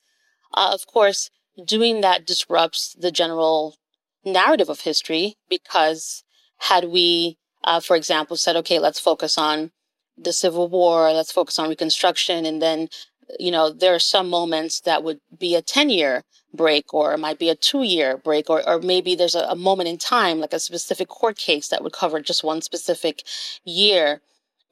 Uh, 0.52 0.70
of 0.72 0.86
course, 0.86 1.30
doing 1.64 2.00
that 2.00 2.26
disrupts 2.26 2.94
the 2.98 3.10
general 3.10 3.76
narrative 4.24 4.68
of 4.68 4.80
history 4.80 5.36
because 5.48 6.24
had 6.58 6.86
we, 6.86 7.36
uh, 7.62 7.80
for 7.80 7.96
example, 7.96 8.36
said, 8.36 8.56
okay, 8.56 8.78
let's 8.78 9.00
focus 9.00 9.36
on 9.36 9.72
the 10.16 10.32
Civil 10.32 10.68
War, 10.68 11.12
let's 11.12 11.32
focus 11.32 11.58
on 11.58 11.68
Reconstruction. 11.68 12.46
And 12.46 12.60
then, 12.60 12.88
you 13.38 13.50
know, 13.50 13.70
there 13.70 13.94
are 13.94 14.00
some 14.00 14.28
moments 14.28 14.80
that 14.80 15.02
would 15.02 15.20
be 15.36 15.54
a 15.54 15.62
10 15.62 15.90
year 15.90 16.22
break 16.52 16.94
or 16.94 17.12
it 17.12 17.18
might 17.18 17.38
be 17.38 17.48
a 17.48 17.56
two 17.56 17.82
year 17.82 18.16
break 18.16 18.48
or, 18.48 18.66
or 18.68 18.80
maybe 18.80 19.14
there's 19.14 19.34
a, 19.34 19.40
a, 19.48 19.56
moment 19.56 19.88
in 19.88 19.98
time, 19.98 20.38
like 20.38 20.52
a 20.52 20.60
specific 20.60 21.08
court 21.08 21.36
case 21.36 21.68
that 21.68 21.82
would 21.82 21.92
cover 21.92 22.20
just 22.20 22.44
one 22.44 22.62
specific 22.62 23.22
year. 23.64 24.20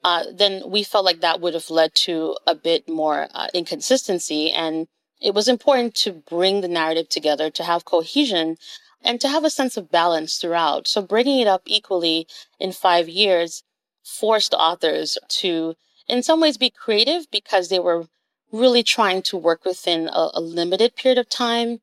Uh, 0.03 0.23
then 0.33 0.63
we 0.65 0.83
felt 0.83 1.05
like 1.05 1.21
that 1.21 1.41
would 1.41 1.53
have 1.53 1.69
led 1.69 1.93
to 1.95 2.37
a 2.47 2.55
bit 2.55 2.89
more 2.89 3.27
uh, 3.33 3.47
inconsistency. 3.53 4.51
And 4.51 4.87
it 5.21 5.33
was 5.33 5.47
important 5.47 5.95
to 5.95 6.11
bring 6.11 6.61
the 6.61 6.67
narrative 6.67 7.09
together, 7.09 7.49
to 7.51 7.63
have 7.63 7.85
cohesion 7.85 8.57
and 9.01 9.19
to 9.21 9.27
have 9.27 9.43
a 9.43 9.49
sense 9.49 9.77
of 9.77 9.91
balance 9.91 10.37
throughout. 10.37 10.87
So 10.87 11.01
bringing 11.01 11.39
it 11.39 11.47
up 11.47 11.63
equally 11.65 12.27
in 12.59 12.71
five 12.71 13.07
years 13.07 13.63
forced 14.03 14.53
authors 14.53 15.17
to, 15.27 15.75
in 16.07 16.23
some 16.23 16.39
ways, 16.39 16.57
be 16.57 16.69
creative 16.69 17.29
because 17.31 17.69
they 17.69 17.79
were 17.79 18.07
really 18.51 18.83
trying 18.83 19.21
to 19.23 19.37
work 19.37 19.65
within 19.65 20.07
a, 20.07 20.29
a 20.35 20.41
limited 20.41 20.95
period 20.95 21.17
of 21.17 21.29
time, 21.29 21.79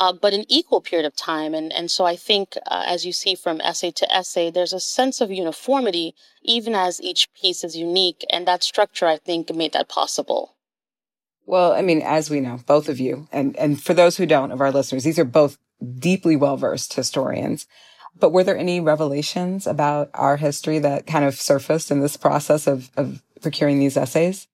uh, 0.00 0.12
but 0.12 0.32
an 0.32 0.44
equal 0.48 0.80
period 0.80 1.06
of 1.06 1.14
time. 1.14 1.54
And, 1.54 1.72
and 1.72 1.90
so 1.90 2.04
I 2.04 2.16
think, 2.16 2.56
uh, 2.66 2.84
as 2.86 3.04
you 3.04 3.12
see 3.12 3.34
from 3.34 3.60
essay 3.60 3.90
to 3.92 4.12
essay, 4.12 4.50
there's 4.50 4.72
a 4.72 4.80
sense 4.80 5.20
of 5.20 5.30
uniformity, 5.30 6.14
even 6.42 6.74
as 6.74 7.00
each 7.00 7.28
piece 7.34 7.62
is 7.62 7.76
unique. 7.76 8.24
And 8.30 8.46
that 8.48 8.62
structure, 8.62 9.06
I 9.06 9.18
think, 9.18 9.54
made 9.54 9.72
that 9.74 9.88
possible. 9.88 10.56
Well, 11.46 11.72
I 11.72 11.82
mean, 11.82 12.00
as 12.00 12.30
we 12.30 12.40
know, 12.40 12.60
both 12.66 12.88
of 12.88 12.98
you, 12.98 13.28
and, 13.30 13.54
and 13.56 13.82
for 13.82 13.92
those 13.92 14.16
who 14.16 14.24
don't 14.24 14.50
of 14.50 14.62
our 14.62 14.72
listeners, 14.72 15.04
these 15.04 15.18
are 15.18 15.24
both 15.24 15.58
deeply 15.98 16.36
well 16.36 16.56
versed 16.56 16.94
historians. 16.94 17.66
But 18.18 18.30
were 18.30 18.44
there 18.44 18.56
any 18.56 18.80
revelations 18.80 19.66
about 19.66 20.10
our 20.14 20.36
history 20.36 20.78
that 20.78 21.06
kind 21.06 21.24
of 21.24 21.34
surfaced 21.34 21.90
in 21.90 22.00
this 22.00 22.16
process 22.16 22.66
of, 22.66 22.90
of 22.96 23.22
procuring 23.42 23.78
these 23.78 23.96
essays? 23.96 24.46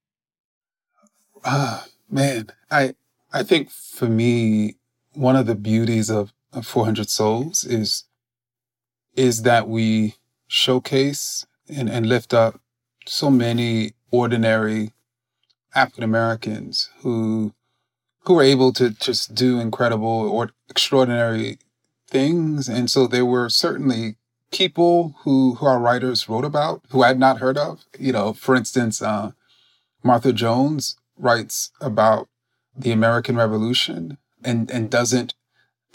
Ah, 1.45 1.87
man, 2.11 2.51
I 2.71 2.95
I 3.33 3.43
think 3.43 3.71
for 3.71 4.07
me, 4.07 4.77
one 5.13 5.37
of 5.37 5.47
the 5.47 5.55
beauties 5.55 6.11
of, 6.11 6.33
of 6.53 6.67
400 6.67 7.09
Souls 7.09 7.65
is 7.65 8.05
is 9.15 9.43
that 9.43 9.69
we 9.69 10.15
showcase 10.47 11.47
and, 11.69 11.89
and 11.89 12.07
lift 12.07 12.33
up 12.33 12.61
so 13.07 13.31
many 13.31 13.93
ordinary 14.11 14.93
African 15.75 16.05
Americans 16.05 16.91
who 17.01 17.53
who 18.25 18.35
were 18.35 18.43
able 18.43 18.73
to 18.75 18.91
just 18.91 19.35
do 19.35 19.59
incredible 19.59 20.09
or 20.09 20.51
extraordinary 20.69 21.59
things. 22.11 22.69
And 22.69 22.91
so 22.91 23.07
there 23.07 23.25
were 23.25 23.49
certainly 23.49 24.17
people 24.51 25.15
who, 25.21 25.55
who 25.55 25.67
our 25.67 25.79
writers 25.79 26.29
wrote 26.29 26.45
about 26.45 26.83
who 26.91 27.03
I 27.03 27.09
had 27.09 27.19
not 27.19 27.39
heard 27.39 27.57
of. 27.57 27.85
You 27.99 28.13
know, 28.13 28.33
for 28.33 28.55
instance, 28.55 29.01
uh, 29.01 29.33
Martha 30.03 30.33
Jones 30.33 30.97
writes 31.17 31.71
about 31.81 32.29
the 32.77 32.93
American 32.93 33.37
Revolution 33.37 34.19
and, 34.45 34.71
and 34.71 34.91
doesn't, 34.91 35.35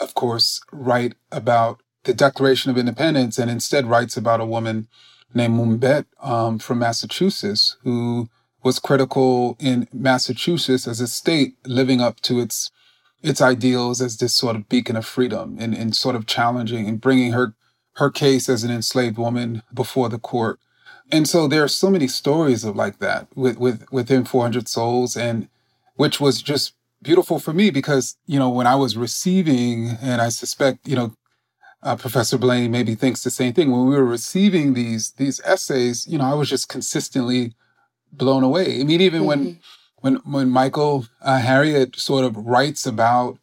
of 0.00 0.14
course, 0.14 0.60
write 0.72 1.14
about 1.30 1.80
the 2.04 2.14
Declaration 2.14 2.70
of 2.70 2.78
Independence 2.78 3.38
and 3.38 3.50
instead 3.50 3.86
writes 3.86 4.16
about 4.16 4.40
a 4.40 4.46
woman 4.46 4.88
named 5.34 5.58
Mumbet 5.58 6.06
um, 6.20 6.58
from 6.58 6.78
Massachusetts 6.78 7.76
who 7.82 8.28
was 8.62 8.78
critical 8.78 9.56
in 9.60 9.86
Massachusetts 9.92 10.88
as 10.88 11.00
a 11.00 11.06
state 11.06 11.56
living 11.66 12.00
up 12.00 12.20
to 12.20 12.40
its 12.40 12.70
its 13.26 13.40
ideals 13.40 14.00
as 14.00 14.16
this 14.16 14.34
sort 14.34 14.56
of 14.56 14.68
beacon 14.68 14.96
of 14.96 15.04
freedom 15.04 15.56
and, 15.58 15.74
and 15.74 15.96
sort 15.96 16.14
of 16.14 16.26
challenging 16.26 16.88
and 16.88 17.00
bringing 17.00 17.32
her 17.32 17.54
her 17.94 18.10
case 18.10 18.48
as 18.48 18.62
an 18.62 18.70
enslaved 18.70 19.16
woman 19.16 19.62
before 19.72 20.10
the 20.10 20.18
court. 20.18 20.60
And 21.10 21.26
so 21.26 21.48
there 21.48 21.64
are 21.64 21.68
so 21.68 21.88
many 21.90 22.08
stories 22.08 22.62
of 22.62 22.76
like 22.76 22.98
that 22.98 23.26
with, 23.34 23.58
with 23.58 23.90
within 23.90 24.24
400 24.24 24.68
souls 24.68 25.16
and 25.16 25.48
which 25.96 26.20
was 26.20 26.42
just 26.42 26.74
beautiful 27.02 27.38
for 27.38 27.52
me 27.52 27.70
because, 27.70 28.16
you 28.26 28.38
know, 28.38 28.50
when 28.50 28.66
I 28.66 28.74
was 28.74 28.96
receiving, 28.96 29.96
and 30.02 30.20
I 30.20 30.28
suspect, 30.28 30.86
you 30.86 30.96
know, 30.96 31.14
uh, 31.82 31.96
Professor 31.96 32.36
Blain 32.36 32.70
maybe 32.70 32.94
thinks 32.94 33.22
the 33.22 33.30
same 33.30 33.54
thing. 33.54 33.70
When 33.70 33.86
we 33.86 33.96
were 33.96 34.04
receiving 34.04 34.74
these 34.74 35.12
these 35.12 35.40
essays, 35.44 36.06
you 36.06 36.18
know, 36.18 36.24
I 36.24 36.34
was 36.34 36.48
just 36.48 36.68
consistently 36.68 37.54
blown 38.12 38.42
away. 38.42 38.80
I 38.80 38.84
mean, 38.84 39.00
even 39.00 39.20
mm-hmm. 39.20 39.28
when 39.28 39.60
when 40.00 40.16
when 40.24 40.50
Michael 40.50 41.06
uh, 41.22 41.40
Harriot 41.40 41.96
sort 41.96 42.24
of 42.24 42.36
writes 42.36 42.86
about 42.86 43.38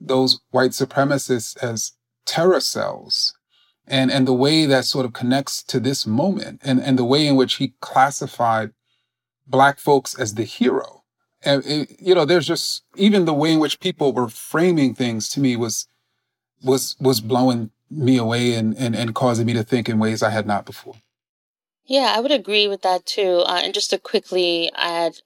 those 0.00 0.40
white 0.50 0.72
supremacists 0.72 1.56
as 1.62 1.92
terror 2.26 2.60
cells, 2.60 3.34
and 3.86 4.10
and 4.10 4.26
the 4.26 4.32
way 4.32 4.66
that 4.66 4.84
sort 4.84 5.06
of 5.06 5.12
connects 5.12 5.62
to 5.64 5.80
this 5.80 6.06
moment, 6.06 6.60
and 6.64 6.80
and 6.80 6.98
the 6.98 7.04
way 7.04 7.26
in 7.26 7.36
which 7.36 7.54
he 7.54 7.74
classified 7.80 8.72
black 9.46 9.78
folks 9.78 10.18
as 10.18 10.34
the 10.34 10.44
hero, 10.44 11.02
and 11.44 11.64
it, 11.66 11.96
you 12.00 12.14
know, 12.14 12.24
there's 12.24 12.46
just 12.46 12.82
even 12.96 13.24
the 13.24 13.34
way 13.34 13.52
in 13.52 13.58
which 13.58 13.80
people 13.80 14.12
were 14.12 14.28
framing 14.28 14.94
things 14.94 15.28
to 15.30 15.40
me 15.40 15.56
was 15.56 15.88
was 16.62 16.96
was 17.00 17.20
blowing 17.20 17.70
me 17.90 18.16
away 18.16 18.54
and 18.54 18.76
and, 18.76 18.94
and 18.94 19.14
causing 19.14 19.46
me 19.46 19.52
to 19.52 19.64
think 19.64 19.88
in 19.88 19.98
ways 19.98 20.22
I 20.22 20.30
had 20.30 20.46
not 20.46 20.64
before. 20.64 20.94
Yeah, 21.84 22.12
I 22.16 22.20
would 22.20 22.30
agree 22.30 22.68
with 22.68 22.82
that 22.82 23.04
too. 23.06 23.42
Uh, 23.46 23.60
and 23.64 23.74
just 23.74 23.90
to 23.90 23.98
quickly 23.98 24.70
add 24.76 25.20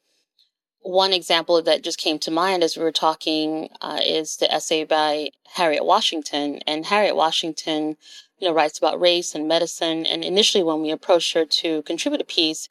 one 0.87 1.12
example 1.12 1.61
that 1.61 1.83
just 1.83 1.99
came 1.99 2.19
to 2.21 2.31
mind 2.31 2.62
as 2.62 2.76
we 2.76 2.83
were 2.83 2.93
talking 2.93 3.69
uh, 3.81 3.99
is 4.05 4.37
the 4.37 4.52
essay 4.52 4.85
by 4.85 5.31
Harriet 5.55 5.85
Washington. 5.85 6.61
And 6.66 6.87
Harriet 6.87 7.16
Washington, 7.16 7.97
you 8.38 8.49
know, 8.49 8.55
writes 8.55 8.78
about 8.78 9.00
race 9.00 9.35
and 9.35 9.49
medicine. 9.49 10.07
And 10.07 10.25
initially, 10.25 10.62
when 10.62 10.83
we 10.83 10.90
approached 10.90 11.35
her 11.35 11.45
to 11.45 11.83
contribute 11.83 12.21
a 12.21 12.25
piece, 12.25 12.69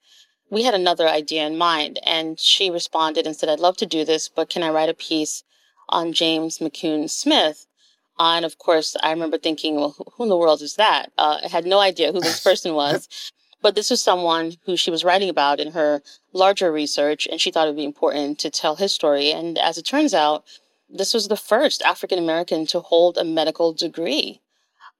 we 0.50 0.64
had 0.64 0.74
another 0.74 1.10
idea 1.10 1.46
in 1.46 1.58
mind. 1.58 2.00
And 2.04 2.40
she 2.40 2.70
responded 2.70 3.28
and 3.28 3.36
said, 3.36 3.50
I'd 3.50 3.60
love 3.60 3.78
to 3.78 3.86
do 3.86 4.06
this, 4.06 4.30
but 4.30 4.50
can 4.50 4.64
I 4.64 4.70
write 4.70 4.90
a 4.90 4.94
piece 4.94 5.44
on 5.90 6.14
James 6.14 6.60
McCune 6.60 7.10
Smith? 7.10 7.68
Uh, 8.18 8.36
and 8.38 8.46
of 8.46 8.58
course, 8.58 8.96
I 9.04 9.12
remember 9.12 9.38
thinking, 9.38 9.76
well, 9.76 9.96
who 10.14 10.24
in 10.24 10.30
the 10.30 10.38
world 10.38 10.62
is 10.62 10.76
that? 10.76 11.12
Uh, 11.18 11.40
I 11.44 11.50
had 11.50 11.66
no 11.66 11.80
idea 11.80 12.14
who 12.14 12.22
this 12.22 12.40
person 12.44 12.76
was. 12.76 13.34
But 13.66 13.74
this 13.74 13.90
was 13.90 14.00
someone 14.00 14.58
who 14.68 14.78
she 14.78 14.92
was 14.92 15.04
writing 15.04 15.28
about 15.28 15.60
in 15.60 15.72
her 15.72 16.04
larger 16.34 16.72
research, 16.72 17.26
and 17.26 17.42
she 17.42 17.50
thought 17.50 17.66
it 17.66 17.72
would 17.72 17.78
be 17.78 17.84
important 17.84 18.38
to 18.42 18.52
tell 18.52 18.76
his 18.76 18.94
story. 18.94 19.32
And 19.32 19.58
as 19.58 19.80
it 19.80 19.88
turns 19.88 20.14
out, 20.14 20.44
this 20.88 21.16
was 21.16 21.30
the 21.30 21.36
first 21.36 21.82
African 21.82 22.20
American 22.20 22.68
to 22.68 22.80
hold 22.80 23.18
a 23.18 23.24
medical 23.24 23.74
degree. 23.74 24.40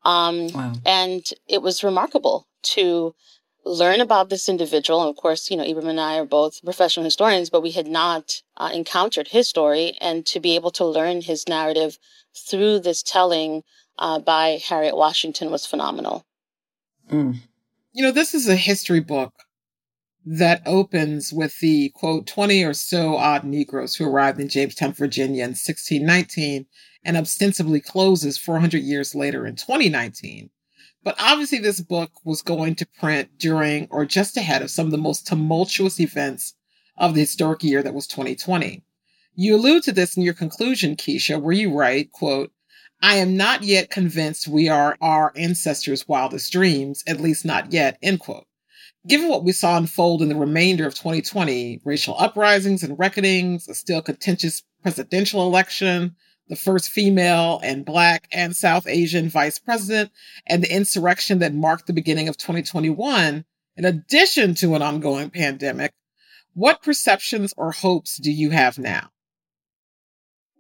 Um, 0.04 0.48
wow. 0.48 0.74
And 0.84 1.24
it 1.48 1.62
was 1.62 1.84
remarkable 1.84 2.48
to 2.74 3.14
learn 3.66 4.02
about 4.02 4.30
this 4.30 4.50
individual. 4.50 5.02
And 5.02 5.12
of 5.12 5.16
course, 5.16 5.52
you 5.52 5.58
know, 5.58 5.64
Ibram 5.64 5.88
and 5.88 6.02
I 6.02 6.18
are 6.18 6.26
both 6.26 6.64
professional 6.64 7.04
historians, 7.04 7.52
but 7.52 7.62
we 7.62 7.70
had 7.70 7.86
not 7.86 8.42
uh, 8.58 8.72
encountered 8.74 9.28
his 9.28 9.48
story. 9.48 9.96
And 10.02 10.26
to 10.26 10.40
be 10.40 10.56
able 10.56 10.72
to 10.72 10.86
learn 10.86 11.22
his 11.22 11.48
narrative 11.48 12.00
through 12.36 12.80
this 12.80 13.04
telling 13.04 13.62
uh, 14.00 14.18
by 14.18 14.60
Harriet 14.68 14.98
Washington 14.98 15.52
was 15.52 15.68
phenomenal. 15.68 16.26
Mm. 17.12 17.42
You 17.96 18.04
know, 18.04 18.12
this 18.12 18.34
is 18.34 18.50
a 18.50 18.58
history 18.58 19.00
book 19.00 19.34
that 20.26 20.62
opens 20.66 21.32
with 21.32 21.58
the 21.60 21.92
quote 21.96 22.28
20 22.28 22.62
or 22.62 22.74
so 22.74 23.16
odd 23.16 23.46
Negroes 23.46 23.96
who 23.96 24.06
arrived 24.06 24.38
in 24.38 24.50
Jamestown, 24.50 24.92
Virginia 24.92 25.46
in 25.46 25.52
1619 25.52 26.66
and 27.06 27.16
ostensibly 27.16 27.80
closes 27.80 28.38
400 28.38 28.80
years 28.82 29.16
later 29.16 29.48
in 29.48 29.56
2019. 29.56 30.50
But 31.06 31.16
obviously, 31.20 31.60
this 31.60 31.80
book 31.80 32.12
was 32.26 32.42
going 32.42 32.76
to 32.76 32.88
print 33.00 33.30
during 33.38 33.88
or 33.90 34.06
just 34.06 34.36
ahead 34.36 34.62
of 34.62 34.72
some 34.72 34.88
of 34.88 34.92
the 34.92 34.98
most 34.98 35.26
tumultuous 35.26 35.98
events 36.02 36.54
of 36.98 37.14
the 37.14 37.22
historic 37.22 37.64
year 37.64 37.82
that 37.82 37.94
was 37.94 38.08
2020. 38.08 38.84
You 39.36 39.56
allude 39.56 39.84
to 39.84 39.94
this 39.94 40.18
in 40.18 40.24
your 40.24 40.34
conclusion, 40.34 40.98
Keisha, 40.98 41.42
where 41.42 41.54
you 41.54 41.74
write, 41.74 42.12
quote, 42.12 42.52
I 43.02 43.16
am 43.16 43.38
not 43.38 43.64
yet 43.64 43.90
convinced 43.90 44.48
we 44.48 44.70
are 44.70 44.98
our 45.02 45.32
ancestors' 45.36 46.08
wildest 46.08 46.52
dreams, 46.52 47.04
at 47.08 47.22
least 47.22 47.46
not 47.46 47.72
yet, 47.72 47.98
end 48.02 48.20
quote. 48.20 48.46
Given 49.08 49.30
what 49.30 49.44
we 49.44 49.52
saw 49.52 49.78
unfold 49.78 50.22
in 50.24 50.30
the 50.30 50.36
remainder 50.36 50.88
of 50.88 50.96
2020, 50.96 51.82
racial 51.84 52.16
uprisings 52.18 52.82
and 52.84 52.98
reckonings, 52.98 53.68
a 53.68 53.76
still 53.76 54.02
contentious 54.02 54.64
presidential 54.82 55.46
election, 55.46 56.16
the 56.48 56.56
first 56.56 56.90
female 56.90 57.60
and 57.64 57.86
black 57.86 58.28
and 58.32 58.56
South 58.56 58.88
Asian 58.88 59.30
vice 59.30 59.60
president, 59.60 60.12
and 60.48 60.64
the 60.64 60.74
insurrection 60.74 61.40
that 61.40 61.54
marked 61.54 61.88
the 61.88 61.94
beginning 61.94 62.28
of 62.28 62.38
2021, 62.38 63.46
in 63.78 63.86
addition 63.86 64.56
to 64.56 64.76
an 64.76 64.82
ongoing 64.82 65.30
pandemic, 65.30 65.94
what 66.54 66.82
perceptions 66.82 67.54
or 67.58 67.72
hopes 67.72 68.18
do 68.18 68.32
you 68.32 68.50
have 68.52 68.80
now? 68.80 69.10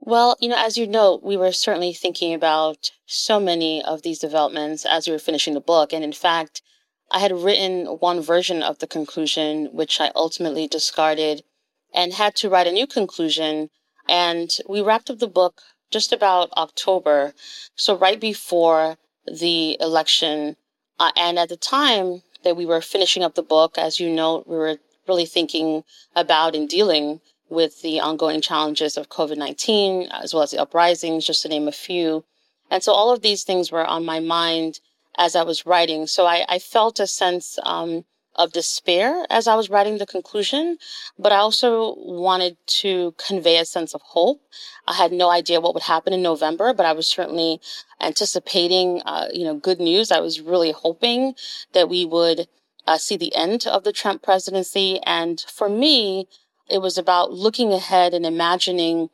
Well, 0.07 0.37
you 0.39 0.49
know, 0.49 0.63
as 0.63 0.77
you 0.77 0.85
know, 0.85 1.19
we 1.23 1.35
were 1.35 1.51
certainly 1.51 1.91
thinking 1.91 2.31
about 2.35 2.91
so 3.07 3.39
many 3.39 3.83
of 3.83 4.03
these 4.03 4.19
developments 4.19 4.85
as 4.85 5.07
we 5.07 5.13
were 5.13 5.19
finishing 5.19 5.55
the 5.55 5.59
book. 5.59 5.91
And 5.91 6.03
in 6.03 6.13
fact, 6.13 6.61
I 7.09 7.17
had 7.17 7.31
written 7.31 7.87
one 7.87 8.21
version 8.21 8.61
of 8.61 8.77
the 8.77 8.85
conclusion, 8.85 9.65
which 9.73 9.99
I 9.99 10.11
ultimately 10.15 10.67
discarded 10.67 11.43
and 11.91 12.13
had 12.13 12.35
to 12.35 12.49
write 12.49 12.67
a 12.67 12.71
new 12.71 12.85
conclusion. 12.85 13.71
And 14.07 14.51
we 14.69 14.79
wrapped 14.79 15.09
up 15.09 15.17
the 15.17 15.27
book 15.27 15.63
just 15.89 16.13
about 16.13 16.51
October. 16.55 17.33
So 17.75 17.97
right 17.97 18.19
before 18.19 18.97
the 19.25 19.75
election. 19.79 20.55
Uh, 20.99 21.13
and 21.17 21.39
at 21.39 21.49
the 21.49 21.57
time 21.57 22.21
that 22.43 22.55
we 22.55 22.67
were 22.67 22.79
finishing 22.79 23.23
up 23.23 23.33
the 23.33 23.41
book, 23.41 23.75
as 23.79 23.99
you 23.99 24.11
know, 24.11 24.43
we 24.45 24.55
were 24.55 24.77
really 25.07 25.25
thinking 25.25 25.83
about 26.15 26.53
and 26.53 26.69
dealing 26.69 27.21
with 27.49 27.81
the 27.81 27.99
ongoing 27.99 28.41
challenges 28.41 28.97
of 28.97 29.09
COVID 29.09 29.37
19, 29.37 30.09
as 30.11 30.33
well 30.33 30.43
as 30.43 30.51
the 30.51 30.61
uprisings, 30.61 31.25
just 31.25 31.41
to 31.43 31.49
name 31.49 31.67
a 31.67 31.71
few. 31.71 32.23
And 32.69 32.83
so 32.83 32.93
all 32.93 33.11
of 33.11 33.21
these 33.21 33.43
things 33.43 33.71
were 33.71 33.85
on 33.85 34.05
my 34.05 34.19
mind 34.19 34.79
as 35.17 35.35
I 35.35 35.43
was 35.43 35.65
writing. 35.65 36.07
So 36.07 36.25
I, 36.25 36.45
I 36.49 36.59
felt 36.59 36.99
a 36.99 37.07
sense 37.07 37.59
um, 37.63 38.05
of 38.35 38.51
despair 38.51 39.25
as 39.29 39.47
I 39.47 39.55
was 39.55 39.69
writing 39.69 39.97
the 39.97 40.05
conclusion, 40.05 40.77
but 41.17 41.31
I 41.31 41.37
also 41.37 41.95
wanted 41.97 42.57
to 42.81 43.13
convey 43.17 43.57
a 43.57 43.65
sense 43.65 43.93
of 43.93 44.01
hope. 44.01 44.41
I 44.87 44.93
had 44.93 45.11
no 45.11 45.29
idea 45.29 45.61
what 45.61 45.73
would 45.73 45.83
happen 45.83 46.13
in 46.13 46.21
November, 46.21 46.73
but 46.73 46.85
I 46.85 46.93
was 46.93 47.07
certainly 47.07 47.61
anticipating, 48.01 49.01
uh, 49.05 49.29
you 49.33 49.45
know, 49.45 49.55
good 49.55 49.79
news. 49.79 50.11
I 50.11 50.19
was 50.19 50.41
really 50.41 50.71
hoping 50.71 51.35
that 51.73 51.87
we 51.87 52.05
would 52.05 52.47
uh, 52.85 52.97
see 52.97 53.17
the 53.17 53.33
end 53.35 53.65
of 53.67 53.83
the 53.83 53.93
Trump 53.93 54.21
presidency. 54.21 54.99
And 55.03 55.39
for 55.47 55.69
me, 55.69 56.27
it 56.69 56.79
was 56.79 56.97
about 56.97 57.31
looking 57.31 57.71
ahead 57.71 58.13
and 58.13 58.25
imagining 58.25 59.09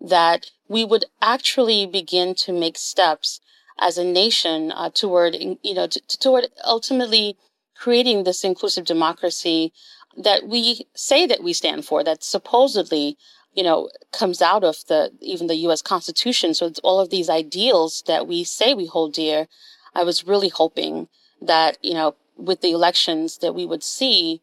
that 0.00 0.50
we 0.68 0.84
would 0.84 1.04
actually 1.22 1.86
begin 1.86 2.34
to 2.34 2.52
make 2.52 2.76
steps 2.76 3.40
as 3.78 3.98
a 3.98 4.04
nation 4.04 4.72
uh, 4.72 4.90
toward, 4.90 5.34
you 5.34 5.74
know, 5.74 5.86
t- 5.86 6.00
toward 6.18 6.46
ultimately 6.64 7.36
creating 7.76 8.24
this 8.24 8.42
inclusive 8.42 8.84
democracy 8.84 9.72
that 10.16 10.46
we 10.48 10.86
say 10.94 11.26
that 11.26 11.42
we 11.42 11.52
stand 11.52 11.84
for, 11.84 12.02
that 12.02 12.24
supposedly, 12.24 13.18
you 13.54 13.62
know, 13.62 13.90
comes 14.12 14.40
out 14.40 14.64
of 14.64 14.76
the 14.88 15.12
even 15.20 15.46
the 15.46 15.56
U.S. 15.56 15.82
Constitution. 15.82 16.54
So 16.54 16.66
it's 16.66 16.80
all 16.80 17.00
of 17.00 17.10
these 17.10 17.28
ideals 17.28 18.02
that 18.06 18.26
we 18.26 18.44
say 18.44 18.74
we 18.74 18.86
hold 18.86 19.12
dear. 19.12 19.46
I 19.94 20.04
was 20.04 20.26
really 20.26 20.48
hoping 20.48 21.08
that, 21.40 21.78
you 21.82 21.94
know, 21.94 22.14
with 22.36 22.60
the 22.60 22.72
elections 22.72 23.38
that 23.38 23.54
we 23.54 23.66
would 23.66 23.82
see 23.82 24.40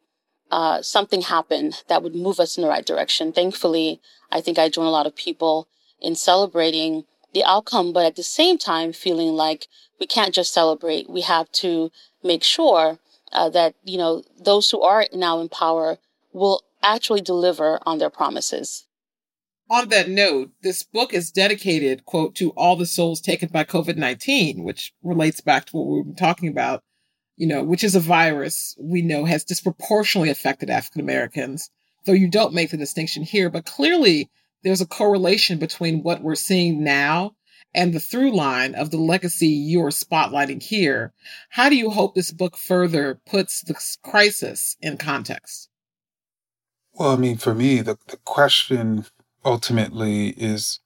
uh, 0.54 0.84
something 0.84 1.24
happen 1.24 1.74
that 1.88 2.04
would 2.04 2.14
move 2.14 2.40
us 2.40 2.58
in 2.58 2.62
the 2.62 2.70
right 2.70 2.86
direction. 2.86 3.34
Thankfully, 3.34 4.00
I 4.32 4.40
think 4.40 4.60
I 4.60 4.70
joined 4.70 4.88
a 4.88 4.92
lot 4.92 5.08
of 5.08 5.16
people 5.16 5.68
in 6.00 6.14
celebrating 6.14 7.06
the 7.34 7.44
outcome, 7.44 7.92
but 7.92 8.06
at 8.06 8.16
the 8.16 8.22
same 8.22 8.60
time 8.60 8.94
feeling 8.94 9.34
like 9.34 9.68
we 10.00 10.06
can't 10.06 10.36
just 10.36 10.54
celebrate. 10.54 11.10
We 11.10 11.22
have 11.22 11.52
to 11.54 11.92
make 12.24 12.44
sure 12.44 13.00
uh, 13.32 13.50
that, 13.50 13.74
you 13.84 13.98
know, 13.98 14.22
those 14.40 14.70
who 14.70 14.84
are 14.84 15.08
now 15.12 15.40
in 15.40 15.50
power 15.50 15.98
will 16.34 16.62
actually 16.84 17.22
deliver 17.22 17.80
on 17.84 17.98
their 17.98 18.12
promises. 18.12 18.86
On 19.72 19.90
that 19.90 20.08
note, 20.08 20.52
this 20.62 20.84
book 20.84 21.16
is 21.16 21.32
dedicated, 21.32 22.06
quote, 22.06 22.36
to 22.36 22.52
all 22.52 22.76
the 22.76 22.86
souls 22.86 23.22
taken 23.22 23.50
by 23.50 23.64
COVID 23.64 23.98
19, 23.98 24.64
which 24.64 24.94
relates 25.02 25.42
back 25.42 25.66
to 25.66 25.78
what 25.78 25.88
we 25.88 26.02
were 26.04 26.16
talking 26.16 26.48
about, 26.48 26.84
you 27.36 27.48
know, 27.48 27.64
which 27.64 27.84
is 27.84 27.96
a 27.96 28.00
virus 28.00 28.76
we 28.80 29.02
know 29.02 29.26
has 29.26 29.44
disproportionately 29.44 30.30
affected 30.30 30.70
African 30.70 31.02
Americans, 31.02 31.70
though 32.06 32.14
you 32.14 32.30
don't 32.30 32.54
make 32.54 32.72
the 32.72 32.78
distinction 32.78 33.24
here. 33.24 33.50
But 33.50 33.66
clearly, 33.66 34.30
there's 34.64 34.82
a 34.82 34.88
correlation 34.88 35.60
between 35.60 36.04
what 36.04 36.22
we're 36.22 36.36
seeing 36.36 36.84
now 36.84 37.36
and 37.76 37.94
the 37.94 38.00
through 38.00 38.36
line 38.36 38.76
of 38.76 38.92
the 38.92 38.98
legacy 38.98 39.48
you're 39.48 39.90
spotlighting 39.90 40.62
here. 40.62 41.14
How 41.50 41.70
do 41.70 41.76
you 41.76 41.90
hope 41.90 42.14
this 42.14 42.32
book 42.32 42.56
further 42.56 43.20
puts 43.26 43.62
this 43.62 43.98
crisis 44.04 44.78
in 44.82 44.98
context? 44.98 45.70
Well, 46.94 47.10
I 47.10 47.16
mean, 47.16 47.38
for 47.38 47.56
me, 47.56 47.82
the, 47.82 47.98
the 48.08 48.18
question 48.18 49.06
ultimately 49.44 50.30
is 50.30 50.80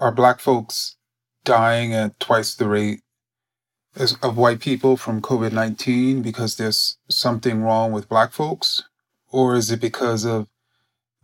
are 0.00 0.10
Black 0.10 0.40
folks 0.40 0.96
dying 1.44 1.94
at 1.94 2.18
twice 2.18 2.54
the 2.54 2.68
rate 2.68 3.02
of 3.96 4.36
white 4.36 4.60
people 4.60 4.96
from 4.96 5.20
COVID 5.20 5.52
19 5.52 6.22
because 6.22 6.56
there's 6.56 6.98
something 7.08 7.62
wrong 7.62 7.92
with 7.92 8.08
Black 8.08 8.32
folks? 8.32 8.82
Or 9.32 9.54
is 9.54 9.70
it 9.70 9.80
because 9.80 10.24
of 10.24 10.48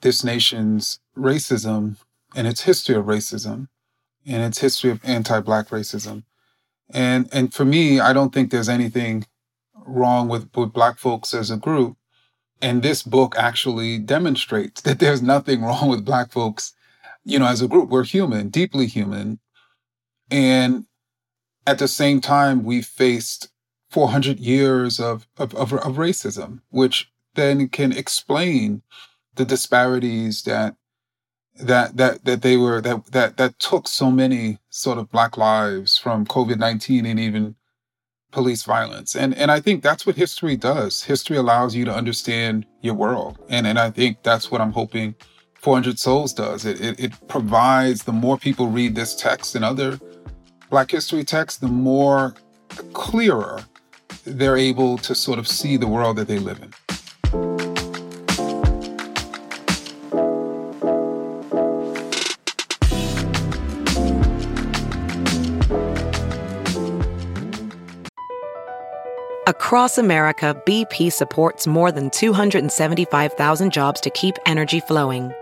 this 0.00 0.22
nation's 0.22 1.00
racism 1.16 1.96
and 2.34 2.46
its 2.46 2.62
history 2.62 2.94
of 2.94 3.06
racism 3.06 3.68
and 4.26 4.42
its 4.42 4.58
history 4.58 4.90
of 4.90 5.00
anti-black 5.04 5.68
racism. 5.68 6.24
And 6.90 7.28
and 7.32 7.52
for 7.52 7.64
me, 7.64 8.00
I 8.00 8.12
don't 8.12 8.32
think 8.32 8.50
there's 8.50 8.68
anything 8.68 9.26
wrong 9.86 10.28
with, 10.28 10.48
with 10.54 10.72
black 10.72 10.98
folks 10.98 11.34
as 11.34 11.50
a 11.50 11.56
group. 11.56 11.96
And 12.60 12.82
this 12.82 13.02
book 13.02 13.34
actually 13.36 13.98
demonstrates 13.98 14.80
that 14.82 14.98
there's 14.98 15.22
nothing 15.22 15.62
wrong 15.62 15.88
with 15.88 16.04
black 16.04 16.30
folks, 16.30 16.74
you 17.24 17.38
know, 17.38 17.46
as 17.46 17.62
a 17.62 17.68
group. 17.68 17.88
We're 17.88 18.04
human, 18.04 18.48
deeply 18.48 18.86
human. 18.86 19.40
And 20.30 20.86
at 21.66 21.78
the 21.78 21.88
same 21.88 22.20
time, 22.20 22.64
we 22.64 22.82
faced 22.82 23.48
400 23.90 24.38
years 24.38 25.00
of, 25.00 25.26
of, 25.36 25.54
of, 25.54 25.72
of 25.72 25.96
racism, 25.96 26.60
which 26.70 27.10
then 27.34 27.68
can 27.68 27.92
explain 27.92 28.82
the 29.34 29.44
disparities 29.44 30.42
that 30.42 30.76
that 31.58 31.96
that 31.96 32.24
that 32.24 32.42
they 32.42 32.56
were 32.56 32.82
that 32.82 33.06
that 33.12 33.36
that 33.38 33.58
took 33.58 33.88
so 33.88 34.10
many 34.10 34.58
sort 34.68 34.98
of 34.98 35.10
black 35.10 35.38
lives 35.38 35.96
from 35.96 36.26
COVID-19 36.26 37.06
and 37.06 37.18
even 37.18 37.56
police 38.30 38.64
violence. 38.64 39.14
And 39.14 39.34
and 39.34 39.50
I 39.50 39.60
think 39.60 39.82
that's 39.82 40.06
what 40.06 40.16
history 40.16 40.56
does. 40.56 41.04
History 41.04 41.36
allows 41.36 41.74
you 41.74 41.84
to 41.86 41.94
understand 41.94 42.66
your 42.82 42.94
world. 42.94 43.38
And 43.48 43.66
and 43.66 43.78
I 43.78 43.90
think 43.90 44.22
that's 44.22 44.50
what 44.50 44.60
I'm 44.60 44.72
hoping 44.72 45.14
400 45.54 45.98
Souls 45.98 46.32
does. 46.32 46.66
It, 46.66 46.80
it, 46.80 47.00
it 47.00 47.28
provides 47.28 48.04
the 48.04 48.12
more 48.12 48.36
people 48.36 48.68
read 48.68 48.94
this 48.94 49.14
text 49.14 49.54
and 49.54 49.64
other 49.64 49.98
Black 50.76 50.90
history 50.90 51.24
texts, 51.24 51.58
the 51.58 51.68
more 51.68 52.34
clearer 52.92 53.64
they're 54.26 54.58
able 54.58 54.98
to 54.98 55.14
sort 55.14 55.38
of 55.38 55.48
see 55.48 55.78
the 55.78 55.86
world 55.86 56.18
that 56.18 56.28
they 56.28 56.38
live 56.38 56.60
in. 56.60 56.70
Across 69.46 69.96
America, 69.96 70.62
BP 70.66 71.10
supports 71.10 71.66
more 71.66 71.90
than 71.90 72.10
275,000 72.10 73.72
jobs 73.72 73.98
to 74.02 74.10
keep 74.10 74.34
energy 74.44 74.80
flowing. 74.80 75.32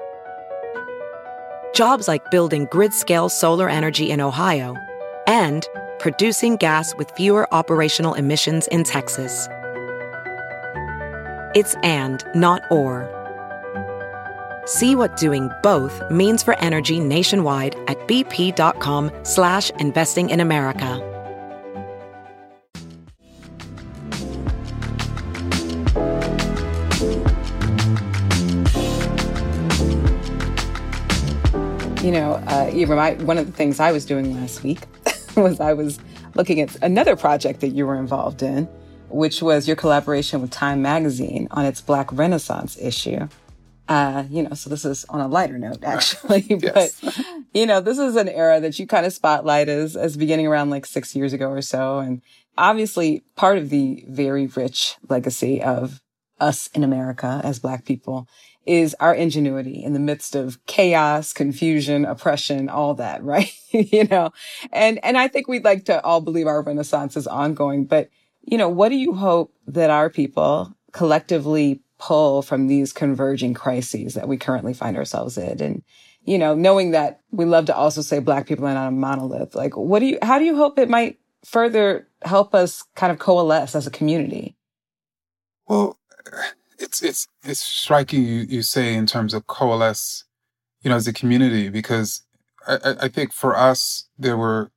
Jobs 1.75 2.07
like 2.07 2.31
building 2.31 2.69
grid-scale 2.71 3.29
solar 3.29 3.69
energy 3.69 4.13
in 4.13 4.21
Ohio 4.21 4.77
and 5.27 5.69
producing 5.99 6.57
gas 6.57 6.95
with 6.97 7.11
fewer 7.13 7.53
operational 7.55 8.15
emissions 8.15 8.67
in 8.69 8.85
Texas. 8.85 9.49
It's 11.55 11.75
and, 11.83 12.25
not 12.35 12.63
or. 12.71 13.11
See 14.67 14.97
what 14.97 15.17
doing 15.17 15.51
both 15.63 16.03
means 16.11 16.43
for 16.43 16.59
energy 16.59 16.99
nationwide 16.99 17.77
at 17.87 17.99
bp.com 18.09 19.11
slash 19.23 19.71
investing 19.79 20.31
in 20.31 20.41
America. 20.41 21.11
You 32.03 32.11
know, 32.11 32.33
uh, 32.49 32.71
Ibram, 32.71 33.23
one 33.23 33.39
of 33.39 33.47
the 33.47 33.53
things 33.53 33.81
I 33.81 33.93
was 33.93 34.05
doing 34.05 34.39
last 34.39 34.63
week 34.63 34.81
was 35.43 35.61
I 35.61 35.73
was 35.73 35.99
looking 36.35 36.61
at 36.61 36.77
another 36.83 37.17
project 37.17 37.61
that 37.61 37.69
you 37.69 37.87
were 37.87 37.97
involved 37.97 38.43
in, 38.43 38.65
which 39.09 39.43
was 39.43 39.67
your 39.67 39.77
collaboration 39.77 40.41
with 40.41 40.51
Time 40.51 40.83
Magazine 40.83 41.49
on 41.51 41.65
its 41.65 41.81
Black 41.81 42.13
Renaissance 42.13 42.77
issue. 42.81 43.29
Uh, 43.87 44.25
you 44.31 44.43
know, 44.43 44.55
so 44.55 44.71
this 44.71 44.85
is 44.85 45.05
on 45.11 45.21
a 45.21 45.29
lighter 45.29 45.59
note, 45.59 45.85
actually, 45.85 46.43
but 46.75 46.91
you 47.53 47.67
know, 47.67 47.81
this 47.81 47.99
is 47.99 48.17
an 48.17 48.29
era 48.29 48.59
that 48.61 48.79
you 48.79 48.87
kind 48.87 49.05
of 49.05 49.13
spotlight 49.13 49.69
as, 49.69 49.95
as 49.95 50.17
beginning 50.17 50.47
around 50.47 50.71
like 50.71 50.87
six 50.87 51.15
years 51.15 51.33
ago 51.33 51.51
or 51.51 51.61
so. 51.61 51.99
And 51.99 52.23
obviously 52.57 53.25
part 53.37 53.59
of 53.59 53.71
the 53.71 54.05
very 54.09 54.47
rich 54.47 54.97
legacy 55.09 55.63
of 55.63 56.01
us 56.41 56.69
in 56.69 56.83
America 56.83 57.41
as 57.45 57.59
Black 57.59 57.85
people 57.85 58.27
is 58.67 58.95
our 59.01 59.15
ingenuity 59.15 59.83
in 59.83 59.93
the 59.93 60.01
midst 60.01 60.35
of 60.35 60.65
chaos, 60.67 61.33
confusion, 61.33 62.05
oppression, 62.05 62.69
all 62.69 62.95
that, 62.95 63.23
right? 63.25 63.53
you 63.71 64.05
know, 64.05 64.33
and, 64.73 65.05
and 65.05 65.17
I 65.19 65.29
think 65.29 65.49
we'd 65.49 65.65
like 65.65 65.85
to 65.87 66.03
all 66.03 66.21
believe 66.21 66.47
our 66.47 66.63
renaissance 66.63 67.17
is 67.17 67.27
ongoing, 67.27 67.85
but 67.85 68.11
you 68.47 68.59
know, 68.59 68.69
what 68.69 68.91
do 68.91 68.97
you 68.97 69.15
hope 69.15 69.55
that 69.67 69.91
our 69.91 70.11
people 70.11 70.75
collectively 70.93 71.81
pull 71.99 72.43
from 72.43 72.67
these 72.67 72.93
converging 72.93 73.55
crises 73.55 74.15
that 74.15 74.29
we 74.29 74.37
currently 74.37 74.75
find 74.75 74.97
ourselves 74.97 75.39
in? 75.39 75.63
And, 75.63 75.83
you 76.25 76.39
know, 76.39 76.55
knowing 76.55 76.91
that 76.91 77.21
we 77.31 77.47
love 77.47 77.67
to 77.67 77.77
also 77.77 78.03
say 78.03 78.19
black 78.19 78.47
people 78.47 78.67
are 78.67 78.75
not 78.75 78.89
a 78.89 78.91
monolith, 78.91 79.55
like 79.55 79.77
what 79.77 80.01
do 80.01 80.07
you, 80.07 80.19
how 80.23 80.39
do 80.39 80.45
you 80.45 80.57
hope 80.57 80.79
it 80.79 80.91
might 80.91 81.19
further 81.45 82.07
help 82.23 82.55
us 82.55 82.85
kind 82.95 83.13
of 83.13 83.19
coalesce 83.19 83.75
as 83.75 83.87
a 83.87 83.91
community? 83.91 84.57
Well, 85.67 85.99
it's 86.85 87.03
it's 87.03 87.27
it's 87.43 87.61
striking 87.61 88.23
you 88.23 88.47
you 88.49 88.63
say 88.63 88.95
in 88.95 89.07
terms 89.07 89.35
of 89.35 89.47
coalesce, 89.47 90.25
you 90.83 90.91
know, 90.91 90.97
as 90.97 91.09
a 91.09 91.13
community 91.13 91.69
because 91.69 92.23
I, 92.67 92.97
I 93.03 93.09
think 93.09 93.33
for 93.33 93.57
us 93.57 94.09
there 94.19 94.37
were 94.37 94.71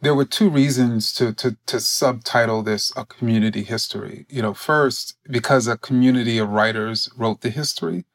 there 0.00 0.14
were 0.14 0.24
two 0.24 0.50
reasons 0.50 1.12
to 1.14 1.32
to 1.34 1.56
to 1.66 1.78
subtitle 1.80 2.62
this 2.62 2.92
a 2.96 3.04
community 3.04 3.62
history. 3.62 4.26
You 4.28 4.42
know, 4.42 4.54
first 4.54 5.16
because 5.30 5.66
a 5.66 5.78
community 5.78 6.38
of 6.38 6.48
writers 6.48 7.10
wrote 7.16 7.42
the 7.42 7.50
history, 7.50 8.06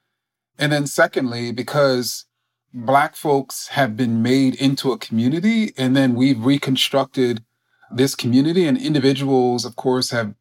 and 0.57 0.71
then 0.71 0.87
secondly 0.87 1.51
because 1.51 2.25
black 2.73 3.15
folks 3.15 3.69
have 3.69 3.95
been 3.95 4.21
made 4.21 4.53
into 4.55 4.91
a 4.91 4.97
community 4.97 5.73
and 5.75 5.95
then 5.95 6.13
we've 6.13 6.45
reconstructed 6.45 7.43
this 7.91 8.13
community 8.13 8.67
and 8.67 8.77
individuals 8.77 9.65
of 9.65 9.75
course 9.75 10.11
have 10.11 10.35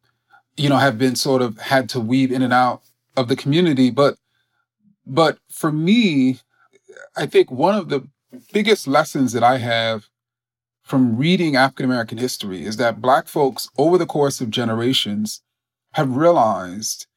you 0.59 0.67
know, 0.67 0.77
have 0.77 0.97
been 0.97 1.15
sort 1.15 1.41
of 1.41 1.57
had 1.57 1.87
to 1.89 2.01
weave 2.01 2.33
in 2.33 2.41
and 2.41 2.51
out 2.51 2.81
of 3.15 3.29
the 3.29 3.35
community. 3.35 3.89
But, 3.89 4.17
but 5.05 5.39
for 5.49 5.71
me, 5.71 6.39
I 7.15 7.25
think 7.27 7.49
one 7.49 7.75
of 7.75 7.87
the 7.87 8.05
biggest 8.51 8.85
lessons 8.85 9.31
that 9.31 9.43
I 9.43 9.57
have 9.57 10.09
from 10.83 11.17
reading 11.17 11.55
African 11.55 11.85
American 11.85 12.17
history 12.17 12.65
is 12.65 12.75
that 12.75 13.01
Black 13.01 13.29
folks 13.29 13.69
over 13.77 13.97
the 13.97 14.05
course 14.05 14.41
of 14.41 14.49
generations 14.49 15.41
have 15.93 16.17
realized, 16.17 17.07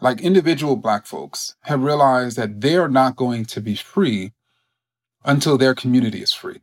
like 0.00 0.22
individual 0.22 0.76
Black 0.76 1.04
folks, 1.04 1.54
have 1.62 1.82
realized 1.82 2.38
that 2.38 2.62
they're 2.62 2.88
not 2.88 3.14
going 3.14 3.44
to 3.44 3.60
be 3.60 3.74
free 3.74 4.32
until 5.22 5.58
their 5.58 5.74
community 5.74 6.22
is 6.22 6.32
free. 6.32 6.60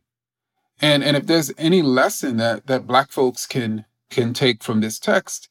And, 0.80 1.04
and 1.04 1.16
if 1.16 1.26
there's 1.26 1.52
any 1.56 1.80
lesson 1.80 2.38
that, 2.38 2.66
that 2.66 2.88
Black 2.88 3.12
folks 3.12 3.46
can, 3.46 3.84
can 4.10 4.34
take 4.34 4.64
from 4.64 4.80
this 4.80 4.98
text, 4.98 5.48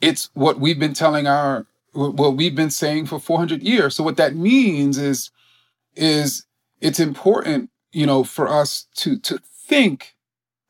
it's 0.00 0.30
what 0.34 0.60
we've 0.60 0.78
been 0.78 0.94
telling 0.94 1.26
our 1.26 1.66
what 1.92 2.36
we've 2.36 2.54
been 2.54 2.70
saying 2.70 3.06
for 3.06 3.18
400 3.18 3.62
years. 3.62 3.96
So 3.96 4.04
what 4.04 4.16
that 4.16 4.34
means 4.34 4.96
is 4.96 5.30
is 5.96 6.46
it's 6.80 7.00
important, 7.00 7.70
you 7.92 8.06
know, 8.06 8.24
for 8.24 8.48
us 8.48 8.86
to 8.96 9.18
to 9.20 9.40
think 9.66 10.14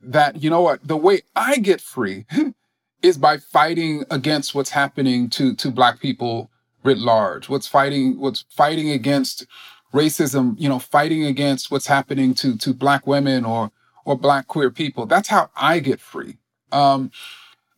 that 0.01 0.43
you 0.43 0.51
know 0.51 0.63
what 0.63 0.87
the 0.87 0.97
way 0.97 1.23
I 1.37 1.57
get 1.59 1.81
free 1.81 2.27
is 3.03 3.19
by 3.19 3.39
fighting 3.39 4.05
against 4.11 4.55
what's 4.55 4.71
happening 4.71 5.29
to 5.31 5.55
to 5.57 5.71
black 5.71 6.01
people 6.01 6.51
writ 6.83 6.99
large. 6.99 7.49
What's 7.49 7.69
fighting 7.69 8.19
what's 8.19 8.45
fighting 8.49 8.91
against 8.91 9.47
racism, 9.93 10.55
you 10.59 10.69
know, 10.69 10.79
fighting 10.79 11.25
against 11.25 11.71
what's 11.71 11.87
happening 11.87 12.35
to 12.35 12.57
to 12.57 12.73
black 12.73 13.07
women 13.07 13.45
or 13.45 13.71
or 14.05 14.17
black 14.17 14.47
queer 14.47 14.71
people. 14.71 15.07
That's 15.07 15.29
how 15.29 15.51
I 15.55 15.79
get 15.79 16.01
free. 16.01 16.39
Um, 16.73 17.11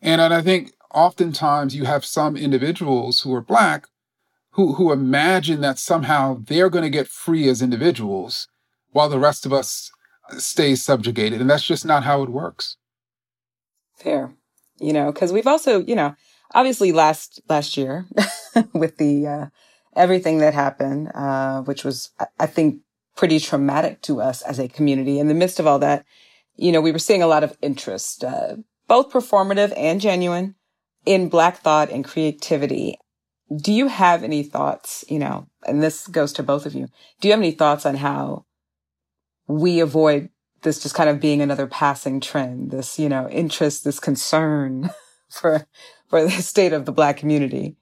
and, 0.01 0.21
and 0.21 0.33
I 0.33 0.43
think 0.43 0.73
oftentimes 0.95 1.75
you 1.75 1.85
have 1.85 2.05
some 2.05 2.37
individuals 2.37 3.23
who 3.23 3.35
are 3.35 3.41
black 3.41 3.87
who, 4.53 4.75
who 4.75 4.93
imagine 4.93 5.61
that 5.63 5.79
somehow 5.79 6.39
they're 6.47 6.71
going 6.71 6.85
to 6.85 6.91
get 6.91 7.09
free 7.09 7.49
as 7.49 7.63
individuals 7.63 8.49
while 8.91 9.09
the 9.09 9.19
rest 9.19 9.47
of 9.47 9.53
us 9.53 9.91
stay 10.39 10.75
subjugated. 10.75 11.41
And 11.41 11.51
that's 11.51 11.67
just 11.67 11.85
not 11.85 12.05
how 12.05 12.23
it 12.23 12.29
works. 12.29 12.77
Fair. 13.97 14.35
You 14.79 14.93
know, 14.93 15.13
because 15.13 15.33
we've 15.33 15.47
also, 15.47 15.83
you 15.83 15.95
know, 15.95 16.15
obviously 16.55 16.93
last 16.93 17.41
last 17.49 17.77
year 17.77 18.07
with 18.75 18.99
the 18.99 19.27
uh, 19.27 19.47
everything 19.95 20.39
that 20.39 20.55
happened, 20.55 21.11
uh, 21.15 21.63
which 21.63 21.85
was 21.85 22.11
I 22.39 22.47
think 22.47 22.81
pretty 23.17 23.39
traumatic 23.39 24.03
to 24.03 24.21
us 24.21 24.43
as 24.43 24.59
a 24.59 24.69
community. 24.69 25.19
In 25.19 25.29
the 25.29 25.35
midst 25.35 25.61
of 25.61 25.67
all 25.67 25.79
that, 25.79 26.05
you 26.57 26.73
know, 26.73 26.81
we 26.81 26.93
were 26.93 26.99
seeing 26.99 27.23
a 27.23 27.27
lot 27.27 27.45
of 27.45 27.57
interest, 27.63 28.25
uh, 28.25 28.57
both 28.89 29.11
performative 29.11 29.73
and 29.77 30.01
genuine, 30.01 30.57
in 31.05 31.29
Black 31.29 31.59
thought 31.59 31.91
and 31.91 32.05
creativity. 32.05 32.99
Do 33.55 33.73
you 33.73 33.89
have 33.89 34.23
any 34.23 34.43
thoughts? 34.43 35.05
You 35.09 35.19
know, 35.19 35.47
and 35.67 35.83
this 35.83 36.07
goes 36.07 36.33
to 36.35 36.43
both 36.43 36.67
of 36.67 36.75
you. 36.75 36.89
Do 37.21 37.29
you 37.29 37.33
have 37.33 37.41
any 37.41 37.53
thoughts 37.53 37.85
on 37.85 37.97
how 37.97 38.45
we 39.47 39.81
avoid 39.81 40.31
this 40.63 40.83
just 40.83 40.95
kind 40.95 41.11
of 41.11 41.21
being 41.21 41.41
another 41.41 41.67
passing 41.67 42.21
trend? 42.21 42.71
This, 42.71 42.99
you 42.99 43.09
know, 43.09 43.29
interest, 43.29 43.85
this 43.85 44.01
concern 44.01 44.91
for 45.29 45.67
for 46.09 46.23
the 46.23 46.31
state 46.31 46.73
of 46.73 46.85
the 46.85 46.93
Black 46.93 47.17
community? 47.17 47.77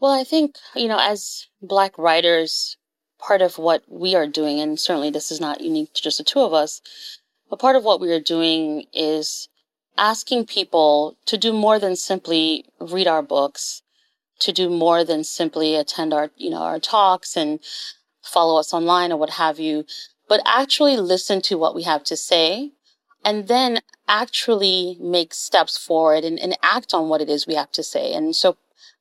Well, 0.00 0.12
I 0.12 0.24
think, 0.24 0.56
you 0.74 0.88
know, 0.88 0.98
as 1.00 1.46
Black 1.62 1.96
writers, 1.96 2.76
part 3.18 3.40
of 3.40 3.56
what 3.56 3.84
we 3.88 4.14
are 4.14 4.26
doing, 4.26 4.60
and 4.60 4.78
certainly 4.78 5.10
this 5.10 5.30
is 5.30 5.40
not 5.40 5.62
unique 5.62 5.94
to 5.94 6.02
just 6.02 6.18
the 6.18 6.24
two 6.24 6.40
of 6.40 6.52
us, 6.52 6.82
but 7.48 7.58
part 7.58 7.74
of 7.74 7.84
what 7.84 8.00
we 8.00 8.12
are 8.12 8.20
doing 8.20 8.84
is 8.92 9.48
asking 9.96 10.46
people 10.46 11.16
to 11.26 11.38
do 11.38 11.52
more 11.52 11.78
than 11.78 11.96
simply 11.96 12.66
read 12.80 13.06
our 13.06 13.22
books, 13.22 13.82
to 14.40 14.52
do 14.52 14.68
more 14.68 15.04
than 15.04 15.24
simply 15.24 15.74
attend 15.76 16.12
our, 16.12 16.30
you 16.36 16.50
know, 16.50 16.62
our 16.62 16.80
talks 16.80 17.36
and 17.36 17.60
follow 18.22 18.58
us 18.58 18.72
online 18.72 19.12
or 19.12 19.16
what 19.16 19.30
have 19.30 19.58
you, 19.58 19.84
but 20.28 20.40
actually 20.44 20.96
listen 20.96 21.40
to 21.42 21.56
what 21.56 21.74
we 21.74 21.82
have 21.82 22.02
to 22.04 22.16
say 22.16 22.72
and 23.24 23.48
then 23.48 23.80
actually 24.06 24.98
make 25.00 25.32
steps 25.32 25.78
forward 25.78 26.24
and, 26.24 26.38
and 26.38 26.56
act 26.62 26.92
on 26.92 27.08
what 27.08 27.20
it 27.20 27.30
is 27.30 27.46
we 27.46 27.54
have 27.54 27.72
to 27.72 27.82
say. 27.82 28.12
And 28.12 28.36
so 28.36 28.56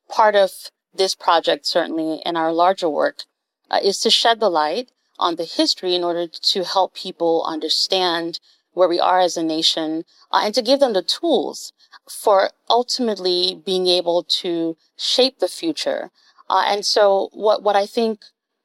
part 0.09 0.35
of 0.35 0.51
this 0.93 1.15
project, 1.15 1.65
certainly, 1.65 2.21
and 2.25 2.37
our 2.37 2.53
larger 2.53 2.87
work, 2.87 3.23
uh, 3.69 3.79
is 3.83 3.99
to 3.99 4.09
shed 4.09 4.39
the 4.39 4.49
light 4.49 4.91
on 5.19 5.35
the 5.35 5.45
history 5.45 5.95
in 5.95 6.03
order 6.03 6.27
to 6.27 6.63
help 6.63 6.93
people 6.93 7.43
understand 7.47 8.39
where 8.73 8.87
we 8.87 8.99
are 8.99 9.19
as 9.19 9.37
a 9.37 9.43
nation 9.43 10.03
uh, 10.31 10.41
and 10.43 10.53
to 10.55 10.61
give 10.61 10.79
them 10.79 10.93
the 10.93 11.03
tools 11.03 11.73
for 12.09 12.49
ultimately 12.69 13.61
being 13.65 13.87
able 13.87 14.23
to 14.23 14.75
shape 14.97 15.39
the 15.39 15.47
future. 15.47 16.11
Uh, 16.49 16.63
and 16.67 16.85
so 16.85 17.29
what, 17.33 17.63
what 17.63 17.75
I 17.75 17.85
think 17.85 18.19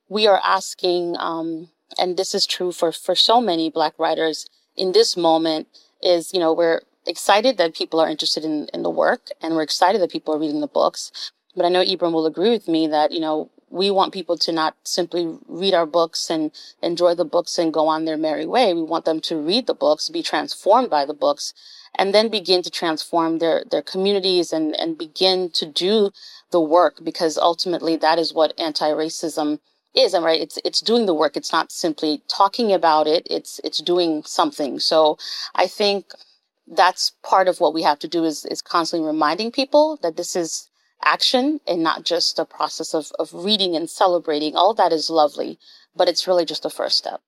we 0.09 0.27
are 0.27 0.41
asking, 0.45 1.17
um, 1.19 1.69
and 1.99 2.17
this 2.17 2.35
is 2.35 2.47
true 2.47 2.73
for, 2.73 2.93
for 2.93 3.15
so 3.15 3.41
many 3.41 3.71
Black 3.71 3.95
writers, 3.99 4.47
in 4.77 4.93
this 4.93 5.17
moment 5.17 5.69
is, 6.03 6.33
you 6.33 6.41
know, 6.41 6.53
we're 6.53 6.83
excited 7.07 7.57
that 7.59 7.75
people 7.75 8.01
are 8.01 8.09
interested 8.09 8.45
in, 8.45 8.69
in 8.73 8.83
the 8.83 8.91
work 8.91 9.29
and 9.43 9.55
we're 9.55 9.63
excited 9.63 10.01
that 10.01 10.11
people 10.11 10.35
are 10.35 10.39
reading 10.39 10.61
the 10.61 10.67
books. 10.67 11.33
But 11.57 11.65
I 11.65 11.69
know 11.69 11.85
Ibram 11.85 12.13
will 12.13 12.27
agree 12.27 12.51
with 12.51 12.69
me 12.69 12.87
that, 12.87 13.11
you 13.13 13.21
know, 13.21 13.51
we 13.71 13.91
want 13.91 14.13
people 14.13 14.37
to 14.39 14.53
not 14.53 14.77
simply 14.85 15.39
read 15.47 15.75
our 15.75 15.87
books 15.87 16.31
and 16.31 16.51
enjoy 16.83 17.15
the 17.15 17.25
books 17.25 17.59
and 17.59 17.73
go 17.73 17.87
on 17.87 18.05
their 18.05 18.17
merry 18.17 18.47
way. 18.47 18.73
We 18.75 18.83
want 18.83 19.05
them 19.05 19.21
to 19.23 19.37
read 19.37 19.67
the 19.67 19.75
books, 19.75 20.09
be 20.09 20.23
transformed 20.23 20.91
by 20.91 21.05
the 21.05 21.15
books, 21.15 21.55
and 21.95 22.15
then 22.15 22.29
begin 22.29 22.63
to 22.63 22.71
transform 22.71 23.39
their, 23.39 23.65
their 23.71 23.83
communities 23.83 24.53
and, 24.53 24.79
and 24.79 24.97
begin 24.97 25.51
to 25.51 25.67
do 25.67 26.11
the 26.51 26.61
work 26.61 27.01
because 27.03 27.37
ultimately 27.37 27.97
that 27.97 28.19
is 28.19 28.33
what 28.33 28.59
anti-racism 28.59 29.59
is 29.95 30.15
and 30.15 30.25
right 30.25 30.41
it's 30.41 30.59
it's 30.65 30.81
doing 30.81 31.07
the 31.07 31.15
work. 31.15 31.37
It's 31.37 31.53
not 31.53 31.73
simply 31.73 32.23
talking 32.29 32.73
about 32.73 33.07
it. 33.07 33.27
It's 33.31 33.61
it's 33.65 33.79
doing 33.79 34.23
something. 34.25 34.79
So 34.79 35.19
i 35.55 35.67
think 35.67 36.13
that's 36.67 37.13
part 37.23 37.49
of 37.49 37.61
what 37.61 37.75
we 37.75 37.83
have 37.83 37.99
to 38.01 38.09
do 38.09 38.25
is 38.25 38.45
is 38.45 38.63
constantly 38.63 39.07
reminding 39.07 39.51
people 39.51 39.99
that 40.03 40.17
this 40.17 40.37
is 40.37 40.68
action 41.05 41.61
and 41.67 41.83
not 41.83 42.05
just 42.05 42.39
a 42.39 42.45
process 42.45 42.95
of 42.95 43.13
of 43.19 43.33
reading 43.33 43.77
and 43.77 43.89
celebrating 43.89 44.55
all 44.55 44.75
that 44.75 44.93
is 44.93 45.11
lovely 45.11 45.59
but 45.95 46.09
it's 46.09 46.27
really 46.27 46.45
just 46.45 46.63
the 46.63 46.71
first 46.71 46.99
step 46.99 47.21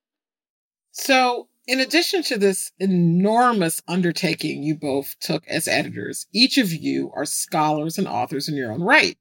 so 0.91 1.49
in 1.67 1.79
addition 1.79 2.23
to 2.23 2.37
this 2.37 2.73
enormous 2.79 3.81
undertaking 3.87 4.63
you 4.63 4.75
both 4.75 5.17
took 5.21 5.47
as 5.47 5.69
editors 5.69 6.27
each 6.33 6.59
of 6.59 6.73
you 6.73 7.11
are 7.15 7.25
scholars 7.25 7.99
and 7.99 8.09
authors 8.09 8.49
in 8.49 8.57
your 8.57 8.73
own 8.73 8.83
right 8.83 9.17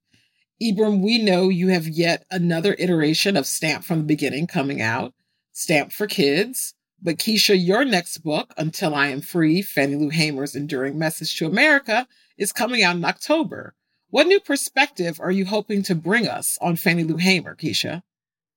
Ibram, 0.61 1.01
we 1.01 1.17
know 1.19 1.47
you 1.47 1.69
have 1.69 1.87
yet 1.87 2.25
another 2.29 2.75
iteration 2.77 3.37
of 3.37 3.47
Stamp 3.47 3.85
from 3.85 3.99
the 3.99 4.03
Beginning 4.03 4.45
coming 4.45 4.81
out, 4.81 5.13
Stamp 5.53 5.93
for 5.93 6.05
Kids. 6.05 6.73
But 7.01 7.17
Keisha, 7.17 7.55
your 7.57 7.85
next 7.85 8.17
book, 8.19 8.53
Until 8.57 8.93
I 8.93 9.07
Am 9.07 9.21
Free 9.21 9.61
Fannie 9.61 9.95
Lou 9.95 10.09
Hamer's 10.09 10.55
Enduring 10.55 10.99
Message 10.99 11.37
to 11.37 11.45
America, 11.45 12.05
is 12.37 12.51
coming 12.51 12.83
out 12.83 12.97
in 12.97 13.05
October. 13.05 13.73
What 14.11 14.25
new 14.25 14.39
perspective 14.39 15.19
are 15.21 15.29
you 15.29 15.45
hoping 15.45 15.83
to 15.83 15.93
bring 15.93 16.27
us 16.27 16.57
on 16.61 16.77
Fannie 16.77 17.03
Lou 17.03 17.17
Hamer, 17.17 17.55
Keisha? 17.55 18.01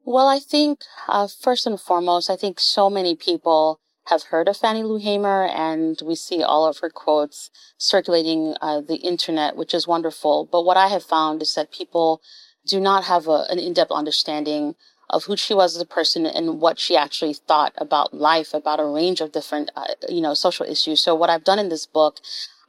Well, 0.05 0.27
I 0.27 0.38
think, 0.38 0.81
uh, 1.09 1.29
first 1.29 1.67
and 1.67 1.79
foremost, 1.79 2.31
I 2.31 2.37
think 2.37 2.59
so 2.59 2.88
many 2.88 3.15
people 3.15 3.79
have 4.07 4.25
heard 4.25 4.49
of 4.49 4.57
Fannie 4.57 4.83
Lou 4.83 4.97
Hamer, 4.97 5.47
and 5.47 6.01
we 6.05 6.15
see 6.15 6.43
all 6.43 6.67
of 6.67 6.79
her 6.79 6.88
quotes 6.88 7.51
circulating 7.77 8.55
uh, 8.62 8.81
the 8.81 8.97
internet, 8.97 9.55
which 9.55 9.75
is 9.75 9.87
wonderful. 9.87 10.49
But 10.51 10.65
what 10.65 10.79
I 10.79 10.88
have 10.88 11.05
found 11.05 11.43
is 11.43 11.55
that 11.55 11.71
people 11.71 12.23
do 12.67 12.81
not 12.81 13.05
have 13.05 13.29
a, 13.29 13.45
an 13.51 13.59
in-depth 13.59 13.93
understanding 13.93 14.75
of 15.11 15.25
who 15.25 15.37
she 15.37 15.53
was 15.53 15.77
as 15.77 15.83
a 15.83 15.87
person 15.87 16.25
and 16.25 16.61
what 16.61 16.79
she 16.79 16.97
actually 16.97 17.35
thought 17.35 17.75
about 17.77 18.15
life, 18.15 18.55
about 18.55 18.81
a 18.81 18.87
range 18.87 19.21
of 19.21 19.33
different, 19.33 19.71
uh, 19.77 19.85
you 20.09 20.23
know, 20.23 20.33
social 20.33 20.65
issues. 20.65 21.05
So 21.05 21.15
what 21.15 21.29
I've 21.29 21.45
done 21.45 21.59
in 21.59 21.69
this 21.69 21.85
book 21.85 22.21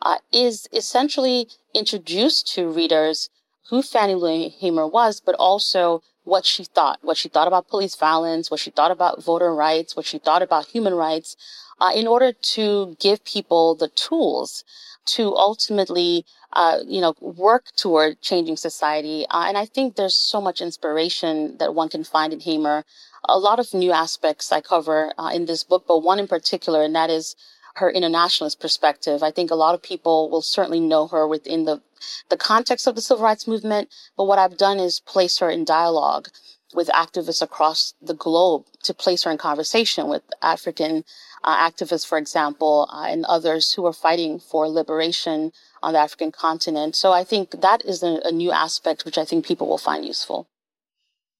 uh, 0.04 0.18
is 0.32 0.68
essentially 0.72 1.48
introduced 1.74 2.54
to 2.54 2.70
readers 2.70 3.30
who 3.70 3.82
Fannie 3.82 4.16
Lou 4.16 4.50
Hamer 4.60 4.86
was, 4.86 5.20
but 5.20 5.36
also 5.36 6.04
what 6.26 6.46
she 6.46 6.64
thought, 6.64 7.00
what 7.02 7.18
she 7.18 7.30
thought 7.30 7.48
about 7.48 7.70
police 7.70 7.96
violence, 7.96 8.52
what 8.52 8.60
she 8.60 8.70
thought 8.70 8.92
about 8.92 9.24
voter 9.24 9.54
rights, 9.56 9.96
what 9.96 10.06
she 10.06 10.20
thought 10.20 10.42
about 10.42 10.68
human 10.68 10.94
rights, 10.94 11.36
uh, 11.82 11.92
in 11.96 12.08
order 12.08 12.32
to 12.32 12.96
give 13.00 13.24
people 13.26 13.76
the 13.76 13.88
tools 13.90 14.64
to 15.06 15.36
ultimately, 15.36 16.26
uh, 16.54 16.80
you 16.86 17.02
know, 17.02 17.14
work 17.20 17.66
toward 17.76 18.22
changing 18.22 18.56
society. 18.56 19.26
Uh, 19.30 19.46
and 19.48 19.58
I 19.58 19.66
think 19.66 19.96
there's 19.96 20.16
so 20.16 20.40
much 20.40 20.62
inspiration 20.62 21.58
that 21.58 21.76
one 21.76 21.90
can 21.90 22.04
find 22.04 22.32
in 22.32 22.40
Hamer. 22.40 22.86
A 23.28 23.38
lot 23.38 23.60
of 23.60 23.74
new 23.74 23.92
aspects 23.92 24.52
I 24.52 24.62
cover 24.62 25.14
uh, 25.18 25.32
in 25.34 25.46
this 25.46 25.64
book, 25.64 25.86
but 25.88 26.04
one 26.04 26.20
in 26.20 26.28
particular, 26.28 26.84
and 26.84 26.96
that 26.96 27.10
is 27.10 27.36
her 27.76 27.90
internationalist 27.90 28.60
perspective. 28.60 29.24
I 29.24 29.32
think 29.32 29.52
a 29.52 29.56
lot 29.56 29.76
of 29.76 29.82
people 29.82 30.30
will 30.30 30.42
certainly 30.42 30.80
know 30.80 31.08
her 31.08 31.28
within 31.28 31.66
the 31.66 31.82
the 32.30 32.38
context 32.38 32.86
of 32.86 32.96
the 32.96 33.02
civil 33.02 33.24
rights 33.24 33.48
movement, 33.48 33.90
but 34.18 34.26
what 34.26 34.38
I've 34.38 34.58
done 34.58 34.78
is 34.78 35.00
place 35.00 35.40
her 35.40 35.50
in 35.50 35.64
dialogue 35.64 36.28
with 36.74 36.90
activists 36.90 37.42
across 37.42 37.94
the 38.02 38.14
globe 38.14 38.66
to 38.84 38.94
place 38.94 39.24
her 39.24 39.32
in 39.32 39.38
conversation 39.38 40.10
with 40.10 40.24
African 40.42 41.06
uh, 41.44 41.70
activists, 41.70 42.06
for 42.06 42.18
example, 42.18 42.90
uh, 42.92 43.06
and 43.08 43.26
others 43.26 43.74
who 43.74 43.86
are 43.86 43.94
fighting 43.94 44.40
for 44.40 44.68
liberation 44.68 45.52
on 45.82 45.94
the 45.94 46.00
African 46.00 46.32
continent. 46.32 46.96
So 46.96 47.12
I 47.12 47.24
think 47.24 47.62
that 47.62 47.86
is 47.86 48.04
a, 48.04 48.20
a 48.26 48.32
new 48.32 48.52
aspect 48.52 49.06
which 49.06 49.18
I 49.18 49.26
think 49.26 49.46
people 49.46 49.68
will 49.68 49.78
find 49.78 50.06
useful. 50.06 50.48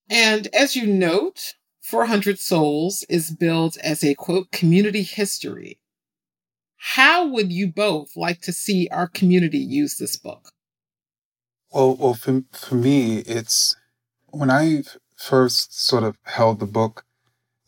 And 0.08 0.48
as 0.54 0.76
you 0.76 0.86
note, 0.86 1.54
400 1.80 2.38
Souls 2.38 3.04
is 3.08 3.30
built 3.30 3.76
as 3.78 4.04
a 4.04 4.14
quote 4.14 4.50
community 4.50 5.02
history. 5.02 5.78
How 6.86 7.26
would 7.26 7.50
you 7.50 7.72
both 7.72 8.14
like 8.14 8.42
to 8.42 8.52
see 8.52 8.88
our 8.92 9.08
community 9.08 9.58
use 9.58 9.96
this 9.96 10.18
book? 10.18 10.50
Well, 11.72 11.96
well, 11.96 12.12
for, 12.12 12.42
for 12.52 12.74
me, 12.74 13.20
it's 13.20 13.74
when 14.26 14.50
I 14.50 14.82
first 15.16 15.74
sort 15.74 16.04
of 16.04 16.18
held 16.24 16.60
the 16.60 16.66
book, 16.66 17.06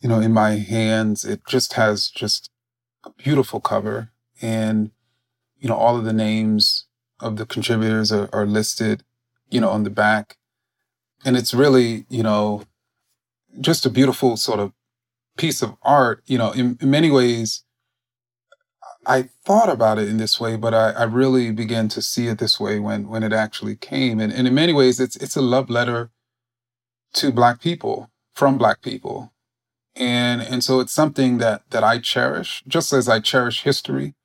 you 0.01 0.07
know, 0.07 0.19
in 0.19 0.33
my 0.33 0.51
hands, 0.57 1.25
it 1.25 1.41
just 1.47 1.73
has 1.73 2.09
just 2.09 2.51
a 3.03 3.09
beautiful 3.09 3.59
cover. 3.59 4.11
And, 4.39 4.91
you 5.57 5.67
know, 5.67 5.75
all 5.75 5.97
of 5.97 6.05
the 6.05 6.13
names 6.13 6.85
of 7.19 7.37
the 7.37 7.47
contributors 7.47 8.11
are, 8.11 8.29
are 8.31 8.45
listed, 8.45 9.03
you 9.49 9.59
know, 9.59 9.71
on 9.71 9.83
the 9.83 9.89
back. 9.89 10.37
And 11.25 11.35
it's 11.35 11.55
really, 11.55 12.05
you 12.07 12.21
know, 12.21 12.65
just 13.59 13.83
a 13.83 13.89
beautiful 13.89 14.37
sort 14.37 14.59
of 14.59 14.73
piece 15.37 15.63
of 15.63 15.75
art, 15.81 16.21
you 16.27 16.37
know, 16.37 16.51
in, 16.51 16.77
in 16.79 16.91
many 16.91 17.09
ways, 17.09 17.63
I 19.07 19.29
thought 19.45 19.69
about 19.69 19.99
it 19.99 20.09
in 20.09 20.17
this 20.17 20.39
way, 20.39 20.57
but 20.57 20.73
I, 20.73 20.91
I, 20.91 21.03
really 21.05 21.51
began 21.51 21.87
to 21.89 22.01
see 22.01 22.27
it 22.27 22.39
this 22.39 22.59
way 22.59 22.79
when 22.79 23.07
when 23.09 23.23
it 23.23 23.33
actually 23.33 23.77
came. 23.77 24.19
And, 24.19 24.33
and 24.33 24.47
in 24.47 24.55
many 24.55 24.73
ways, 24.73 24.99
it's 24.99 25.15
it's 25.17 25.37
a 25.37 25.41
love 25.41 25.69
letter 25.69 26.11
to 27.15 27.31
Black 27.31 27.61
people 27.61 28.11
from 28.35 28.57
Black 28.57 28.81
people, 28.81 29.33
And 29.95 30.41
and 30.41 30.63
so 30.63 30.79
it's 30.81 30.93
something 30.93 31.39
that 31.39 31.63
that 31.71 31.83
I 31.83 31.99
cherish, 31.99 32.63
just 32.67 32.93
as 32.93 33.09
I 33.09 33.19
cherish 33.21 33.63
history 33.63 34.15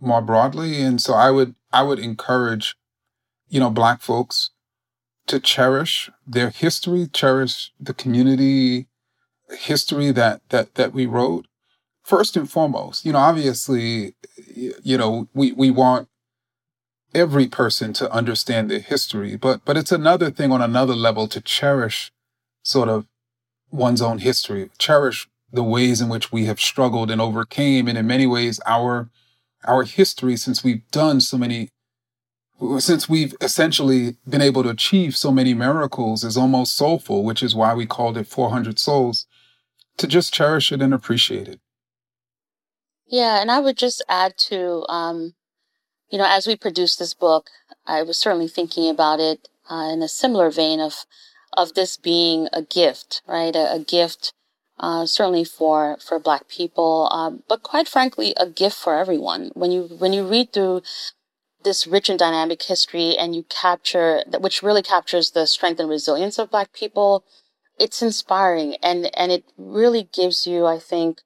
more 0.00 0.22
broadly. 0.22 0.82
And 0.82 1.00
so 1.00 1.14
I 1.14 1.30
would 1.30 1.54
I 1.72 1.82
would 1.82 1.98
encourage, 1.98 2.76
you 3.48 3.60
know, 3.60 3.70
black 3.70 4.02
folks 4.02 4.50
to 5.28 5.40
cherish 5.40 6.10
their 6.26 6.50
history, 6.50 7.08
cherish 7.12 7.72
the 7.80 7.94
community 7.94 8.88
history 9.50 10.12
that 10.12 10.42
that 10.50 10.74
that 10.76 10.92
we 10.94 11.06
wrote. 11.06 11.46
First 12.10 12.36
and 12.36 12.50
foremost, 12.50 13.06
you 13.06 13.12
know, 13.12 13.20
obviously, 13.20 14.16
you 14.82 14.98
know, 14.98 15.28
we 15.32 15.52
we 15.52 15.70
want 15.70 16.08
every 17.14 17.46
person 17.46 17.92
to 17.92 18.10
understand 18.10 18.68
their 18.68 18.80
history, 18.80 19.36
but 19.36 19.64
but 19.64 19.76
it's 19.76 19.92
another 19.92 20.28
thing 20.32 20.50
on 20.50 20.60
another 20.60 20.96
level 20.96 21.28
to 21.28 21.40
cherish 21.40 22.10
sort 22.64 22.88
of 22.88 23.06
one's 23.70 24.02
own 24.02 24.18
history, 24.18 24.70
cherish 24.76 25.28
the 25.52 25.62
ways 25.62 26.00
in 26.00 26.08
which 26.08 26.32
we 26.32 26.46
have 26.46 26.60
struggled 26.60 27.12
and 27.12 27.20
overcame, 27.20 27.86
and 27.86 27.96
in 27.96 28.08
many 28.08 28.26
ways 28.26 28.58
our 28.66 29.08
our 29.62 29.84
history 29.84 30.36
since 30.36 30.64
we've 30.64 30.82
done 30.90 31.20
so 31.20 31.38
many 31.38 31.68
since 32.80 33.08
we've 33.08 33.36
essentially 33.40 34.16
been 34.28 34.42
able 34.42 34.64
to 34.64 34.70
achieve 34.70 35.16
so 35.16 35.30
many 35.30 35.54
miracles 35.54 36.24
is 36.24 36.36
almost 36.36 36.74
soulful, 36.76 37.22
which 37.22 37.40
is 37.40 37.54
why 37.54 37.72
we 37.72 37.86
called 37.86 38.16
it 38.16 38.26
400 38.26 38.80
Souls, 38.80 39.28
to 39.96 40.08
just 40.08 40.34
cherish 40.34 40.72
it 40.72 40.82
and 40.82 40.92
appreciate 40.92 41.46
it. 41.46 41.60
Yeah, 43.10 43.40
and 43.42 43.50
I 43.50 43.58
would 43.58 43.76
just 43.76 44.02
add 44.08 44.38
to 44.48 44.86
um, 44.88 45.34
you 46.10 46.18
know, 46.18 46.26
as 46.26 46.46
we 46.46 46.56
produced 46.56 46.98
this 46.98 47.14
book, 47.14 47.50
I 47.86 48.02
was 48.02 48.18
certainly 48.18 48.48
thinking 48.48 48.88
about 48.90 49.20
it 49.20 49.48
uh, 49.70 49.90
in 49.92 50.02
a 50.02 50.08
similar 50.08 50.50
vein 50.50 50.80
of 50.80 51.06
of 51.54 51.74
this 51.74 51.96
being 51.96 52.48
a 52.52 52.62
gift, 52.62 53.22
right? 53.26 53.54
A, 53.56 53.74
a 53.74 53.78
gift, 53.80 54.32
uh, 54.78 55.06
certainly 55.06 55.44
for 55.44 55.98
for 56.00 56.18
Black 56.20 56.48
people, 56.48 57.08
uh, 57.12 57.30
but 57.48 57.62
quite 57.64 57.88
frankly, 57.88 58.34
a 58.38 58.48
gift 58.48 58.76
for 58.78 58.96
everyone. 58.98 59.50
When 59.54 59.72
you 59.72 59.84
when 59.98 60.12
you 60.12 60.26
read 60.26 60.52
through 60.52 60.82
this 61.64 61.86
rich 61.86 62.08
and 62.08 62.18
dynamic 62.18 62.62
history, 62.62 63.16
and 63.18 63.34
you 63.36 63.44
capture 63.44 64.24
that, 64.28 64.42
which 64.42 64.62
really 64.62 64.82
captures 64.82 65.32
the 65.32 65.46
strength 65.46 65.80
and 65.80 65.90
resilience 65.90 66.38
of 66.38 66.50
Black 66.50 66.72
people, 66.72 67.24
it's 67.78 68.02
inspiring, 68.02 68.76
and 68.82 69.10
and 69.16 69.32
it 69.32 69.44
really 69.58 70.04
gives 70.12 70.46
you, 70.46 70.66
I 70.66 70.78
think, 70.78 71.22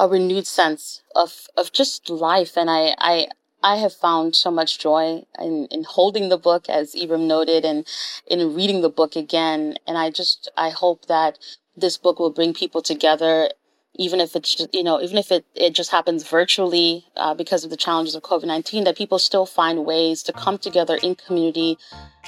a 0.00 0.08
renewed 0.08 0.46
sense 0.46 1.02
of 1.14 1.46
of 1.56 1.72
just 1.72 2.10
life. 2.10 2.56
And 2.56 2.68
I 2.70 2.96
I 2.98 3.28
I 3.62 3.76
have 3.76 3.92
found 3.92 4.34
so 4.34 4.50
much 4.50 4.78
joy 4.78 5.24
in, 5.38 5.68
in 5.70 5.84
holding 5.84 6.30
the 6.30 6.38
book, 6.38 6.68
as 6.68 6.94
Ibram 6.94 7.26
noted, 7.26 7.64
and 7.64 7.86
in 8.26 8.54
reading 8.54 8.80
the 8.80 8.88
book 8.88 9.16
again. 9.16 9.76
And 9.86 9.98
I 9.98 10.10
just, 10.10 10.50
I 10.56 10.70
hope 10.70 11.06
that 11.06 11.38
this 11.76 11.98
book 11.98 12.18
will 12.18 12.30
bring 12.30 12.54
people 12.54 12.80
together, 12.80 13.50
even 13.94 14.18
if 14.18 14.34
it's, 14.34 14.54
just, 14.54 14.74
you 14.74 14.82
know, 14.82 14.98
even 15.02 15.18
if 15.18 15.30
it, 15.30 15.44
it 15.54 15.74
just 15.74 15.90
happens 15.90 16.26
virtually 16.26 17.04
uh, 17.16 17.34
because 17.34 17.62
of 17.62 17.70
the 17.70 17.76
challenges 17.76 18.14
of 18.14 18.22
COVID 18.22 18.46
19, 18.46 18.84
that 18.84 18.96
people 18.96 19.18
still 19.18 19.44
find 19.44 19.84
ways 19.84 20.22
to 20.22 20.32
come 20.32 20.56
together 20.56 20.98
in 21.02 21.14
community 21.14 21.76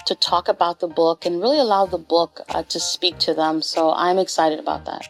to 0.05 0.15
talk 0.15 0.49
about 0.49 0.81
the 0.81 0.89
book 0.89 1.25
and 1.25 1.41
really 1.41 1.59
allow 1.59 1.87
the 1.87 1.99
book 1.99 2.43
uh, 2.51 2.63
to 2.65 2.79
speak 2.79 3.19
to 3.21 3.33
them. 3.33 3.63
So 3.63 3.93
I'm 3.93 4.19
excited 4.19 4.59
about 4.59 4.85
that. 4.85 5.09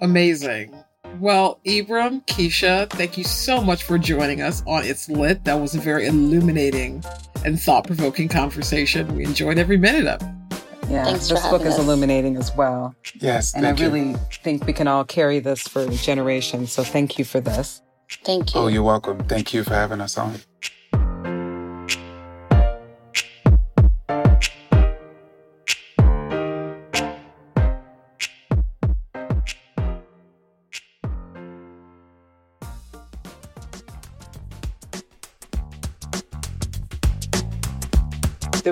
Amazing. 0.00 0.74
Well, 1.20 1.60
Ibram, 1.64 2.26
Keisha, 2.26 2.90
thank 2.90 3.16
you 3.16 3.24
so 3.24 3.62
much 3.62 3.84
for 3.84 3.96
joining 3.96 4.42
us 4.42 4.62
on 4.66 4.84
It's 4.84 5.08
Lit. 5.08 5.44
That 5.44 5.54
was 5.54 5.74
a 5.74 5.80
very 5.80 6.06
illuminating 6.06 7.02
and 7.44 7.60
thought 7.60 7.86
provoking 7.86 8.28
conversation. 8.28 9.14
We 9.16 9.24
enjoyed 9.24 9.58
every 9.58 9.78
minute 9.78 10.06
of 10.06 10.20
it. 10.20 10.36
Yeah, 10.90 11.04
Thanks 11.04 11.28
this 11.28 11.42
book 11.48 11.62
is 11.62 11.78
illuminating 11.78 12.36
as 12.36 12.54
well. 12.54 12.94
Yes, 13.14 13.54
and 13.54 13.66
I 13.66 13.72
you. 13.72 13.88
really 13.88 14.14
think 14.42 14.66
we 14.66 14.72
can 14.72 14.86
all 14.86 15.04
carry 15.04 15.40
this 15.40 15.62
for 15.62 15.88
generations. 15.88 16.70
So 16.70 16.84
thank 16.84 17.18
you 17.18 17.24
for 17.24 17.40
this. 17.40 17.82
Thank 18.22 18.54
you. 18.54 18.60
Oh, 18.60 18.66
you're 18.68 18.82
welcome. 18.82 19.18
Thank 19.24 19.52
you 19.52 19.64
for 19.64 19.74
having 19.74 20.00
us 20.00 20.16
on. 20.16 20.36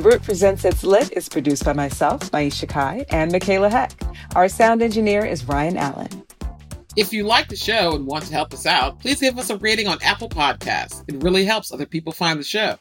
Root 0.05 0.23
Presents 0.23 0.67
It's 0.67 0.85
Lit 0.85 1.11
is 1.13 1.31
produced 1.31 1.65
by 1.65 1.73
myself, 1.73 2.31
Maiysha 2.31 2.69
Kai, 2.69 3.07
and 3.09 3.33
Michaela 3.33 3.71
Heck. 3.71 3.91
Our 4.37 4.51
sound 4.51 4.83
engineer 4.83 5.25
is 5.25 5.49
Ryan 5.49 5.79
Allen. 5.79 6.11
If 6.95 7.15
you 7.15 7.25
like 7.25 7.49
the 7.49 7.57
show 7.57 7.97
and 7.97 8.07
want 8.07 8.27
to 8.27 8.35
help 8.35 8.53
us 8.53 8.67
out, 8.67 9.01
please 9.01 9.19
give 9.19 9.39
us 9.39 9.49
a 9.49 9.57
rating 9.57 9.89
on 9.89 9.97
Apple 10.03 10.29
Podcasts. 10.29 11.03
It 11.09 11.23
really 11.23 11.47
helps 11.47 11.73
other 11.73 11.87
people 11.87 12.13
find 12.13 12.39
the 12.39 12.45
show. 12.45 12.77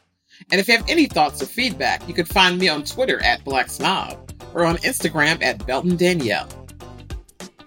And 0.52 0.60
if 0.60 0.68
you 0.68 0.76
have 0.76 0.90
any 0.90 1.06
thoughts 1.06 1.42
or 1.42 1.46
feedback, 1.46 2.06
you 2.10 2.14
can 2.14 2.26
find 2.26 2.60
me 2.60 2.68
on 2.68 2.84
Twitter 2.84 3.24
at 3.24 3.42
Black 3.46 3.70
Snob 3.70 4.34
or 4.54 4.66
on 4.66 4.76
Instagram 4.80 5.42
at 5.42 5.66
Belton 5.66 5.96
Danielle. 5.96 6.50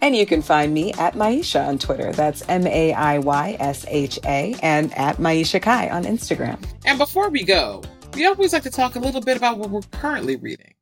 And 0.03 0.15
you 0.15 0.27
can 0.27 0.43
find 0.43 0.75
me 0.75 0.93
at 0.93 1.15
Maiysha 1.15 1.67
on 1.67 1.79
Twitter. 1.79 2.13
That's 2.13 2.47
M 2.51 2.67
A 2.67 2.93
I 2.93 3.21
Y 3.21 3.57
S 3.59 3.87
H 3.89 4.19
A, 4.27 4.55
and 4.63 4.93
at 4.99 5.17
Maiysha 5.17 5.63
Kai 5.63 5.89
on 5.89 6.05
Instagram. 6.05 6.63
And 6.85 6.99
before 6.99 7.31
we 7.31 7.43
go, 7.43 7.83
we 8.17 8.25
always 8.25 8.55
like 8.55 8.63
to 8.63 8.71
talk 8.71 8.97
a 8.97 8.99
little 8.99 9.21
bit 9.21 9.37
about 9.37 9.59
what 9.59 9.69
we're 9.69 9.83
currently 9.93 10.37
reading. 10.37 10.73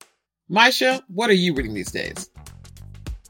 Maiysha, 0.49 1.03
what 1.09 1.29
are 1.29 1.35
you 1.35 1.53
reading 1.53 1.75
these 1.75 1.91
days? 1.91 2.31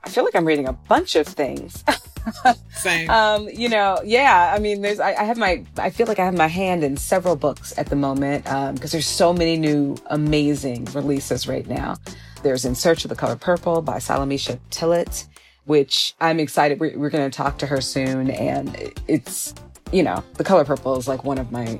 I 0.04 0.10
feel 0.10 0.24
like 0.24 0.34
I'm 0.34 0.44
reading 0.44 0.68
a 0.68 0.74
bunch 0.74 1.16
of 1.16 1.26
things. 1.26 1.82
Same. 2.74 3.08
Um, 3.08 3.48
you 3.48 3.70
know, 3.70 3.98
yeah. 4.04 4.52
I 4.54 4.58
mean, 4.58 4.82
there's. 4.82 5.00
I, 5.00 5.14
I, 5.14 5.24
have 5.24 5.38
my. 5.38 5.64
I 5.78 5.88
feel 5.88 6.06
like 6.06 6.18
I 6.18 6.24
have 6.26 6.36
my 6.36 6.48
hand 6.48 6.84
in 6.84 6.98
several 6.98 7.34
books 7.34 7.76
at 7.78 7.86
the 7.86 7.96
moment 7.96 8.44
because 8.44 8.68
um, 8.68 8.76
there's 8.76 9.06
so 9.06 9.32
many 9.32 9.56
new 9.56 9.96
amazing 10.06 10.84
releases 10.92 11.48
right 11.48 11.66
now. 11.66 11.96
There's 12.42 12.66
In 12.66 12.74
Search 12.74 13.06
of 13.06 13.08
the 13.08 13.16
Color 13.16 13.36
Purple 13.36 13.80
by 13.80 13.96
Salamishah 13.96 14.58
Tillet, 14.68 15.26
which 15.64 16.14
I'm 16.20 16.40
excited. 16.40 16.78
We're, 16.78 16.98
we're 16.98 17.10
going 17.10 17.30
to 17.30 17.34
talk 17.34 17.58
to 17.58 17.66
her 17.66 17.80
soon, 17.80 18.30
and 18.30 18.92
it's 19.08 19.54
you 19.92 20.02
know, 20.02 20.24
The 20.34 20.44
Color 20.44 20.64
Purple 20.64 20.96
is 20.96 21.06
like 21.06 21.24
one 21.24 21.38
of 21.38 21.52
my 21.52 21.78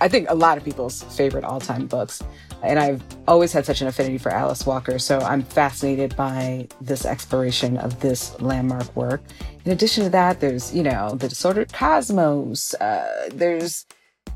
I 0.00 0.08
think 0.08 0.28
a 0.30 0.34
lot 0.34 0.58
of 0.58 0.64
people's 0.64 1.02
favorite 1.16 1.44
all 1.44 1.60
time 1.60 1.86
books. 1.86 2.22
And 2.62 2.78
I've 2.78 3.02
always 3.28 3.52
had 3.52 3.64
such 3.64 3.80
an 3.82 3.86
affinity 3.86 4.18
for 4.18 4.32
Alice 4.32 4.66
Walker, 4.66 4.98
so 4.98 5.20
I'm 5.20 5.42
fascinated 5.42 6.16
by 6.16 6.66
this 6.80 7.06
exploration 7.06 7.76
of 7.76 8.00
this 8.00 8.38
landmark 8.40 8.94
work. 8.96 9.22
In 9.64 9.70
addition 9.70 10.02
to 10.04 10.10
that, 10.10 10.40
there's, 10.40 10.74
you 10.74 10.82
know, 10.82 11.14
The 11.14 11.28
Disordered 11.28 11.72
Cosmos. 11.72 12.74
Uh, 12.74 13.28
there's, 13.32 13.86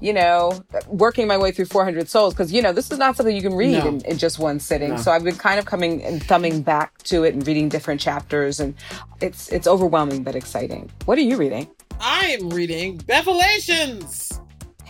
you 0.00 0.12
know, 0.12 0.62
working 0.86 1.26
my 1.26 1.36
way 1.36 1.50
through 1.50 1.64
400 1.64 2.08
Souls, 2.08 2.32
because, 2.32 2.52
you 2.52 2.62
know, 2.62 2.72
this 2.72 2.92
is 2.92 2.98
not 2.98 3.16
something 3.16 3.34
you 3.34 3.42
can 3.42 3.54
read 3.54 3.78
no. 3.78 3.88
in, 3.88 4.04
in, 4.04 4.18
just 4.18 4.38
one 4.38 4.60
sitting. 4.60 4.90
No. 4.90 4.96
So 4.98 5.10
I've 5.10 5.24
been 5.24 5.36
kind 5.36 5.58
of 5.58 5.64
coming 5.64 6.04
and 6.04 6.22
thumbing 6.22 6.62
back 6.62 6.98
to 7.04 7.24
it 7.24 7.34
and 7.34 7.44
reading 7.44 7.68
different 7.68 8.00
chapters, 8.00 8.60
and 8.60 8.74
it's 9.20 9.48
it's 9.48 9.66
overwhelming 9.66 10.22
but 10.22 10.36
exciting. 10.36 10.90
What 11.06 11.18
are 11.18 11.22
you 11.22 11.36
reading? 11.36 11.68
I 12.00 12.36
am 12.40 12.50
reading 12.50 12.98
Bevelations. 12.98 14.40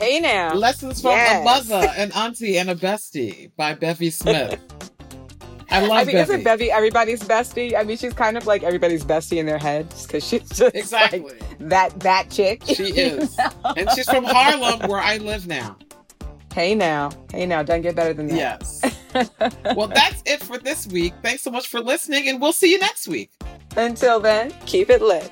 Hey 0.02 0.18
now. 0.18 0.52
Lessons 0.52 1.00
from 1.00 1.12
yes. 1.12 1.42
a 1.42 1.44
mother, 1.44 1.88
an 1.96 2.10
auntie, 2.10 2.58
and 2.58 2.68
a 2.68 2.74
bestie 2.74 3.52
by 3.54 3.72
Bevy 3.72 4.10
Smith. 4.10 4.58
I 5.70 5.78
love 5.86 5.92
I 5.92 5.98
mean, 5.98 6.16
Bevy. 6.16 6.18
isn't 6.18 6.42
Bevy 6.42 6.72
everybody's 6.72 7.22
bestie? 7.22 7.76
I 7.76 7.84
mean, 7.84 7.96
she's 7.96 8.12
kind 8.12 8.36
of 8.36 8.44
like 8.44 8.64
everybody's 8.64 9.04
bestie 9.04 9.36
in 9.36 9.46
their 9.46 9.58
heads 9.58 10.04
because 10.04 10.26
she's 10.26 10.48
just 10.48 10.74
exactly 10.74 11.20
like 11.20 11.58
that 11.60 12.00
that 12.00 12.30
chick. 12.30 12.64
She 12.66 12.82
is, 12.96 13.38
and 13.76 13.88
she's 13.94 14.10
from 14.10 14.24
Harlem, 14.24 14.90
where 14.90 15.00
I 15.00 15.18
live 15.18 15.46
now. 15.46 15.76
Hey 16.52 16.74
now, 16.74 17.12
hey 17.32 17.46
now, 17.46 17.62
don't 17.62 17.82
get 17.82 17.94
better 17.94 18.12
than 18.12 18.26
that. 18.26 18.36
Yes. 19.14 19.76
well, 19.76 19.86
that's 19.86 20.20
it 20.26 20.42
for 20.42 20.58
this 20.58 20.88
week. 20.88 21.14
Thanks 21.22 21.42
so 21.42 21.52
much 21.52 21.68
for 21.68 21.78
listening, 21.78 22.28
and 22.28 22.40
we'll 22.40 22.52
see 22.52 22.72
you 22.72 22.80
next 22.80 23.06
week. 23.06 23.30
Until 23.76 24.18
then, 24.18 24.52
keep 24.66 24.90
it 24.90 25.00
lit. 25.00 25.30